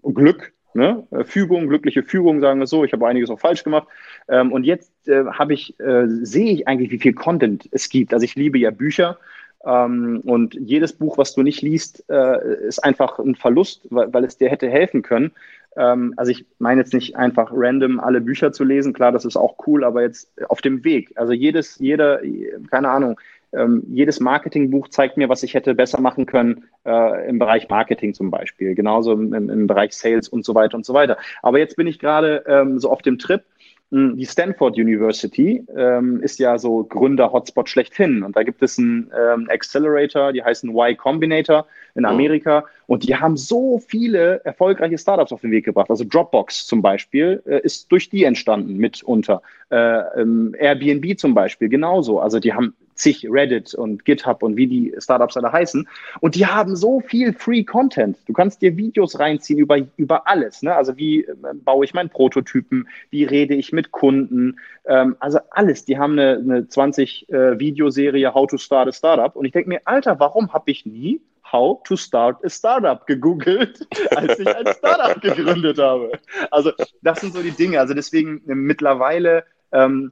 Glück, 0.01 0.53
Ne? 0.77 1.07
Äh, 1.09 1.23
Fügung, 1.23 1.67
glückliche 1.69 2.03
Fügung, 2.03 2.39
sagen 2.39 2.59
wir 2.59 2.67
so. 2.67 2.83
Ich 2.83 2.93
habe 2.93 3.07
einiges 3.07 3.31
auch 3.31 3.39
falsch 3.39 3.63
gemacht. 3.63 3.87
Ähm, 4.29 4.51
und 4.51 4.63
jetzt 4.63 5.07
äh, 5.07 5.25
habe 5.25 5.55
ich, 5.55 5.77
äh, 5.79 6.05
sehe 6.07 6.51
ich 6.51 6.67
eigentlich, 6.67 6.91
wie 6.91 6.99
viel 6.99 7.13
Content 7.13 7.67
es 7.71 7.89
gibt. 7.89 8.13
Also 8.13 8.25
ich 8.25 8.35
liebe 8.35 8.59
ja 8.59 8.69
Bücher. 8.69 9.17
Ähm, 9.65 10.21
und 10.23 10.53
jedes 10.53 10.93
Buch, 10.93 11.17
was 11.17 11.33
du 11.33 11.41
nicht 11.41 11.63
liest, 11.63 12.05
äh, 12.11 12.67
ist 12.67 12.83
einfach 12.83 13.17
ein 13.17 13.33
Verlust, 13.33 13.87
weil, 13.89 14.13
weil, 14.13 14.23
es 14.23 14.37
dir 14.37 14.49
hätte 14.49 14.69
helfen 14.69 15.01
können. 15.01 15.31
Ähm, 15.75 16.13
also 16.15 16.31
ich 16.31 16.45
meine 16.59 16.81
jetzt 16.81 16.93
nicht 16.93 17.15
einfach 17.15 17.49
random 17.51 17.99
alle 17.99 18.21
Bücher 18.21 18.51
zu 18.51 18.63
lesen. 18.63 18.93
Klar, 18.93 19.11
das 19.11 19.25
ist 19.25 19.35
auch 19.35 19.55
cool, 19.65 19.83
aber 19.83 20.03
jetzt 20.03 20.31
auf 20.47 20.61
dem 20.61 20.83
Weg. 20.83 21.11
Also 21.15 21.33
jedes, 21.33 21.79
jeder, 21.79 22.21
keine 22.69 22.89
Ahnung, 22.89 23.19
ähm, 23.53 23.83
jedes 23.89 24.19
Marketingbuch 24.19 24.89
zeigt 24.89 25.17
mir, 25.17 25.29
was 25.29 25.43
ich 25.43 25.53
hätte 25.53 25.73
besser 25.75 26.01
machen 26.01 26.25
können 26.25 26.65
äh, 26.85 27.29
im 27.29 27.39
Bereich 27.39 27.69
Marketing 27.69 28.13
zum 28.13 28.29
Beispiel, 28.29 28.75
genauso 28.75 29.13
im, 29.13 29.33
im, 29.33 29.67
Bereich 29.67 29.93
Sales 29.93 30.27
und 30.27 30.45
so 30.45 30.53
weiter 30.55 30.75
und 30.75 30.85
so 30.85 30.93
weiter. 30.93 31.17
Aber 31.41 31.59
jetzt 31.59 31.75
bin 31.75 31.87
ich 31.87 31.99
gerade 31.99 32.43
ähm, 32.47 32.79
so 32.79 32.91
auf 32.91 33.01
dem 33.01 33.17
Trip. 33.17 33.43
Hm, 33.89 34.17
die 34.17 34.25
Stanford 34.25 34.75
University 34.75 35.65
ähm, 35.73 36.21
ist 36.21 36.39
ja 36.39 36.57
so 36.57 36.83
Gründer-Hotspot 36.83 37.69
schlechthin. 37.69 38.21
Und 38.21 38.35
da 38.35 38.43
gibt 38.43 38.61
es 38.61 38.77
einen 38.77 39.09
ähm, 39.17 39.47
Accelerator, 39.49 40.33
die 40.33 40.43
heißen 40.43 40.69
Y 40.69 40.97
Combinator 40.97 41.65
in 41.95 42.05
oh. 42.05 42.09
Amerika. 42.09 42.65
Und 42.85 43.07
die 43.07 43.15
haben 43.15 43.37
so 43.37 43.79
viele 43.79 44.43
erfolgreiche 44.43 44.97
Startups 44.97 45.31
auf 45.31 45.39
den 45.39 45.51
Weg 45.51 45.63
gebracht. 45.63 45.89
Also 45.89 46.03
Dropbox 46.03 46.67
zum 46.67 46.81
Beispiel 46.81 47.41
äh, 47.45 47.61
ist 47.61 47.89
durch 47.89 48.09
die 48.09 48.25
entstanden 48.25 48.75
mitunter. 48.75 49.41
Äh, 49.69 50.21
ähm, 50.21 50.53
Airbnb 50.59 51.17
zum 51.17 51.33
Beispiel 51.33 51.69
genauso. 51.69 52.19
Also 52.19 52.39
die 52.39 52.53
haben 52.53 52.75
zig 52.97 53.25
Reddit 53.29 53.73
und 53.73 54.05
GitHub 54.05 54.43
und 54.43 54.57
wie 54.57 54.67
die 54.67 54.95
Startups 54.97 55.37
alle 55.37 55.51
heißen. 55.51 55.87
Und 56.19 56.35
die 56.35 56.45
haben 56.45 56.75
so 56.75 56.99
viel 56.99 57.33
Free 57.33 57.63
Content. 57.63 58.17
Du 58.25 58.33
kannst 58.33 58.61
dir 58.61 58.75
Videos 58.75 59.19
reinziehen 59.19 59.59
über, 59.59 59.77
über 59.95 60.27
alles. 60.27 60.61
Ne? 60.61 60.75
Also 60.75 60.97
wie 60.97 61.23
äh, 61.23 61.35
baue 61.63 61.85
ich 61.85 61.93
meinen 61.93 62.09
Prototypen? 62.09 62.87
Wie 63.09 63.23
rede 63.23 63.55
ich 63.55 63.71
mit 63.71 63.91
Kunden? 63.91 64.59
Ähm, 64.85 65.15
also 65.19 65.39
alles. 65.51 65.85
Die 65.85 65.97
haben 65.97 66.13
eine, 66.13 66.37
eine 66.37 66.67
20 66.67 67.29
äh, 67.29 67.59
Videoserie 67.59 68.33
How 68.33 68.47
to 68.47 68.57
Start 68.57 68.89
a 68.89 68.91
Startup. 68.91 69.35
Und 69.35 69.45
ich 69.45 69.51
denke 69.51 69.69
mir, 69.69 69.81
Alter, 69.85 70.19
warum 70.19 70.51
habe 70.53 70.71
ich 70.71 70.85
nie 70.85 71.21
How 71.51 71.81
to 71.83 71.95
Start 71.95 72.43
a 72.43 72.49
Startup 72.49 73.05
gegoogelt, 73.07 73.87
als 74.15 74.39
ich 74.39 74.47
ein 74.47 74.67
Startup 74.73 75.21
gegründet 75.21 75.77
habe. 75.77 76.11
Also 76.51 76.71
das 77.01 77.21
sind 77.21 77.33
so 77.33 77.41
die 77.41 77.51
Dinge. 77.51 77.79
Also 77.79 77.93
deswegen 77.93 78.41
äh, 78.49 78.55
mittlerweile 78.55 79.45
ähm, 79.71 80.11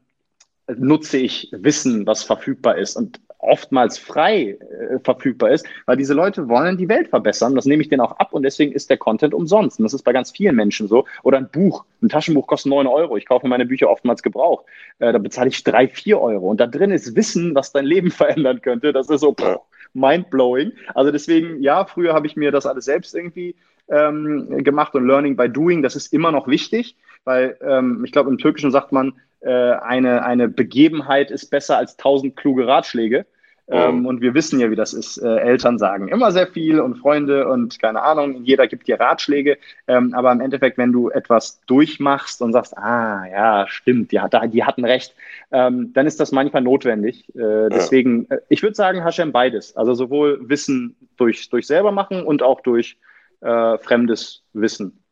nutze 0.68 1.18
ich 1.18 1.50
Wissen, 1.52 2.06
was 2.08 2.24
verfügbar 2.24 2.78
ist 2.78 2.96
und 2.96 3.20
oftmals 3.46 3.98
frei 3.98 4.58
äh, 4.60 5.00
verfügbar 5.04 5.52
ist, 5.52 5.66
weil 5.86 5.98
diese 5.98 6.14
Leute 6.14 6.50
wollen 6.50 6.78
die 6.78 6.90
Welt 6.90 7.10
verbessern. 7.10 7.56
Das 7.56 7.66
nehme 7.66 7.84
ich 7.84 7.90
denen 7.90 8.02
auch 8.02 8.18
ab 8.18 8.34
und 8.34 8.44
deswegen 8.44 8.72
ist 8.72 8.90
der 8.90 8.98
Content 8.98 9.34
umsonst. 9.34 9.80
Und 9.80 9.84
das 9.84 9.94
ist 9.94 10.04
bei 10.04 10.14
ganz 10.14 10.32
vielen 10.32 10.56
Menschen 10.56 10.88
so. 10.88 11.06
Oder 11.24 11.38
ein 11.38 11.50
Buch, 11.52 11.86
ein 12.02 12.10
Taschenbuch 12.10 12.48
kostet 12.48 12.72
neun 12.72 12.88
Euro. 12.88 13.18
Ich 13.18 13.28
kaufe 13.28 13.48
meine 13.48 13.66
Bücher 13.66 13.90
oftmals 13.90 14.24
gebraucht. 14.24 14.66
Äh, 15.00 15.14
da 15.14 15.20
bezahle 15.20 15.50
ich 15.50 15.64
drei, 15.64 15.88
vier 15.88 16.20
Euro. 16.20 16.50
Und 16.50 16.60
da 16.60 16.68
drin 16.68 16.92
ist 16.92 17.16
Wissen, 17.16 17.54
was 17.56 17.72
dein 17.72 17.86
Leben 17.86 18.12
verändern 18.12 18.62
könnte. 18.62 18.94
Das 18.94 19.10
ist 19.10 19.22
so 19.22 19.34
pff, 19.34 19.60
mind-blowing. 19.94 20.72
Also 20.94 21.12
deswegen, 21.12 21.62
ja, 21.62 21.86
früher 21.86 22.14
habe 22.14 22.28
ich 22.28 22.36
mir 22.36 22.52
das 22.52 22.66
alles 22.66 22.86
selbst 22.86 23.16
irgendwie 23.16 23.56
ähm, 23.90 24.64
gemacht 24.64 24.96
und 24.96 25.06
Learning 25.06 25.36
by 25.36 25.50
Doing, 25.50 25.84
das 25.84 25.96
ist 25.96 26.12
immer 26.12 26.32
noch 26.32 26.48
wichtig, 26.48 26.96
weil 27.24 27.58
ähm, 27.62 28.04
ich 28.04 28.12
glaube, 28.12 28.30
im 28.30 28.38
Türkischen 28.38 28.72
sagt 28.72 28.92
man, 28.92 29.14
eine, 29.50 30.26
eine 30.26 30.48
Begebenheit 30.48 31.32
ist 31.32 31.52
besser 31.52 31.78
als 31.78 31.98
tausend 31.98 32.36
kluge 32.36 32.68
Ratschläge. 32.68 33.26
Ähm, 33.68 34.02
mhm. 34.02 34.06
und 34.06 34.22
wir 34.22 34.36
wissen 34.36 34.60
ja, 34.60 34.70
wie 34.70 34.76
das 34.76 34.94
ist. 34.94 35.18
Äh, 35.18 35.38
Eltern 35.38 35.80
sagen 35.80 36.08
immer 36.08 36.32
sehr 36.32 36.46
viel 36.46 36.80
und 36.80 37.00
Freunde 37.00 37.48
und 37.48 37.80
keine 37.80 38.04
Ahnung, 38.04 38.44
jeder 38.44 38.68
gibt 38.68 38.88
dir 38.88 39.00
Ratschläge. 39.00 39.58
Ähm, 39.88 40.14
aber 40.14 40.32
im 40.32 40.40
Endeffekt, 40.40 40.78
wenn 40.78 40.92
du 40.92 41.10
etwas 41.10 41.62
durchmachst 41.66 42.44
und 42.44 42.54
sagst, 42.54 42.78
ah, 42.78 43.26
ja, 43.26 43.66
stimmt, 43.68 44.12
die, 44.12 44.20
hat, 44.20 44.36
die 44.54 44.64
hatten 44.64 44.86
recht, 44.86 45.16
ähm, 45.52 45.94
dann 45.94 46.06
ist 46.06 46.20
das 46.20 46.32
manchmal 46.32 46.62
notwendig. 46.62 47.28
Äh, 47.36 47.70
deswegen, 47.70 48.28
ja. 48.30 48.36
Äh, 48.36 48.42
ich 48.50 48.62
würde 48.62 48.76
sagen, 48.76 49.04
Hashem 49.04 49.32
beides. 49.32 49.76
Also 49.76 49.96
sowohl 49.96 50.48
Wissen 50.48 50.96
durch, 51.18 51.50
durch 51.50 51.66
selber 51.66 51.92
machen 51.92 52.24
und 52.24 52.44
auch 52.44 52.62
durch 52.62 52.98
äh, 53.42 53.80
fremdes 53.80 54.44
Wissen. 54.54 55.04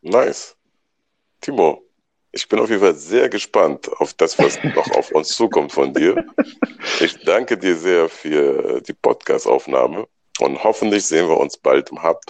Nice. 0.00 0.56
Timo, 1.40 1.82
ich 2.32 2.48
bin 2.48 2.58
auf 2.58 2.70
jeden 2.70 2.80
Fall 2.80 2.94
sehr 2.94 3.28
gespannt 3.28 3.90
auf 3.98 4.14
das, 4.14 4.38
was 4.38 4.62
noch 4.64 4.90
auf 4.96 5.12
uns 5.12 5.28
zukommt 5.36 5.72
von 5.72 5.92
dir. 5.92 6.24
Ich 7.00 7.22
danke 7.24 7.58
dir 7.58 7.76
sehr 7.76 8.08
für 8.08 8.80
die 8.80 8.94
Podcast-Aufnahme 8.94 10.06
und 10.40 10.64
hoffentlich 10.64 11.04
sehen 11.04 11.28
wir 11.28 11.38
uns 11.38 11.58
bald 11.58 11.90
im 11.90 12.02
Hub 12.02 12.20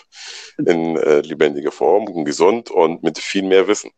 in 0.59 0.97
äh, 0.97 1.21
lebendiger 1.21 1.71
Form, 1.71 2.25
gesund 2.25 2.71
und 2.71 3.03
mit 3.03 3.19
viel 3.19 3.45
mehr 3.45 3.69
Wissen. 3.69 3.93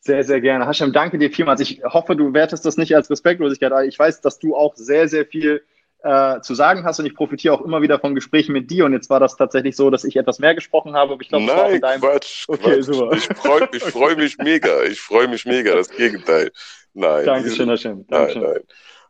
Sehr, 0.00 0.24
sehr 0.24 0.40
gerne. 0.40 0.66
Hashem, 0.66 0.92
danke 0.92 1.18
dir 1.18 1.30
vielmals. 1.30 1.60
Ich 1.60 1.82
hoffe, 1.84 2.16
du 2.16 2.32
wertest 2.34 2.66
das 2.66 2.76
nicht 2.76 2.94
als 2.94 3.10
Respektlosigkeit, 3.10 3.72
ich 3.86 3.98
weiß, 3.98 4.20
dass 4.22 4.38
du 4.38 4.54
auch 4.56 4.74
sehr, 4.76 5.08
sehr 5.08 5.26
viel 5.26 5.62
äh, 6.04 6.40
zu 6.42 6.54
sagen 6.54 6.84
hast 6.84 7.00
und 7.00 7.06
ich 7.06 7.14
profitiere 7.14 7.54
auch 7.54 7.62
immer 7.62 7.80
wieder 7.80 7.98
von 7.98 8.14
Gesprächen 8.14 8.52
mit 8.52 8.70
dir 8.70 8.84
und 8.84 8.92
jetzt 8.92 9.08
war 9.08 9.20
das 9.20 9.36
tatsächlich 9.36 9.74
so, 9.74 9.90
dass 9.90 10.04
ich 10.04 10.16
etwas 10.16 10.38
mehr 10.38 10.54
gesprochen 10.54 10.94
habe, 10.94 11.14
aber 11.14 11.22
ich 11.22 11.28
glaube, 11.28 11.46
Nein, 11.46 11.80
deinem... 11.80 12.00
Quatsch, 12.02 12.44
okay, 12.48 12.76
Quatsch. 12.76 12.82
Super. 12.82 13.16
Ich 13.16 13.24
freue 13.24 13.68
ich 13.72 13.82
freu 13.84 14.14
mich 14.14 14.36
mega, 14.38 14.82
ich 14.82 15.00
freue 15.00 15.28
mich 15.28 15.46
mega, 15.46 15.74
das 15.74 15.88
Gegenteil. 15.88 16.52
Nein. 16.92 17.24
Dankeschön, 17.24 17.68
Hashem. 17.70 18.06
Dankeschön. 18.06 18.42
Nein, 18.42 18.52
nein. 18.52 18.62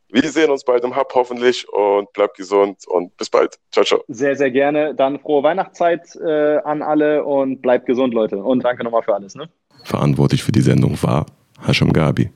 Wir 0.08 0.30
sehen 0.30 0.50
uns 0.50 0.62
bald 0.62 0.84
im 0.84 0.94
Hub 0.94 1.10
hoffentlich 1.14 1.68
und 1.68 2.12
bleibt 2.12 2.36
gesund 2.36 2.86
und 2.86 3.16
bis 3.16 3.28
bald. 3.28 3.58
Ciao, 3.72 3.84
ciao. 3.84 4.04
Sehr, 4.06 4.36
sehr 4.36 4.52
gerne. 4.52 4.94
Dann 4.94 5.18
frohe 5.18 5.42
Weihnachtszeit 5.42 6.14
äh, 6.24 6.58
an 6.58 6.82
alle 6.82 7.24
und 7.24 7.60
bleibt 7.62 7.86
gesund, 7.86 8.14
Leute. 8.14 8.36
Und 8.36 8.64
danke 8.64 8.84
nochmal 8.84 9.02
für 9.02 9.14
alles. 9.14 9.34
Ne? 9.34 9.48
Verantwortlich 9.82 10.44
für 10.44 10.52
die 10.52 10.60
Sendung 10.60 10.96
war 11.02 11.26
Hashem 11.66 11.92
Gabi. 11.92 12.30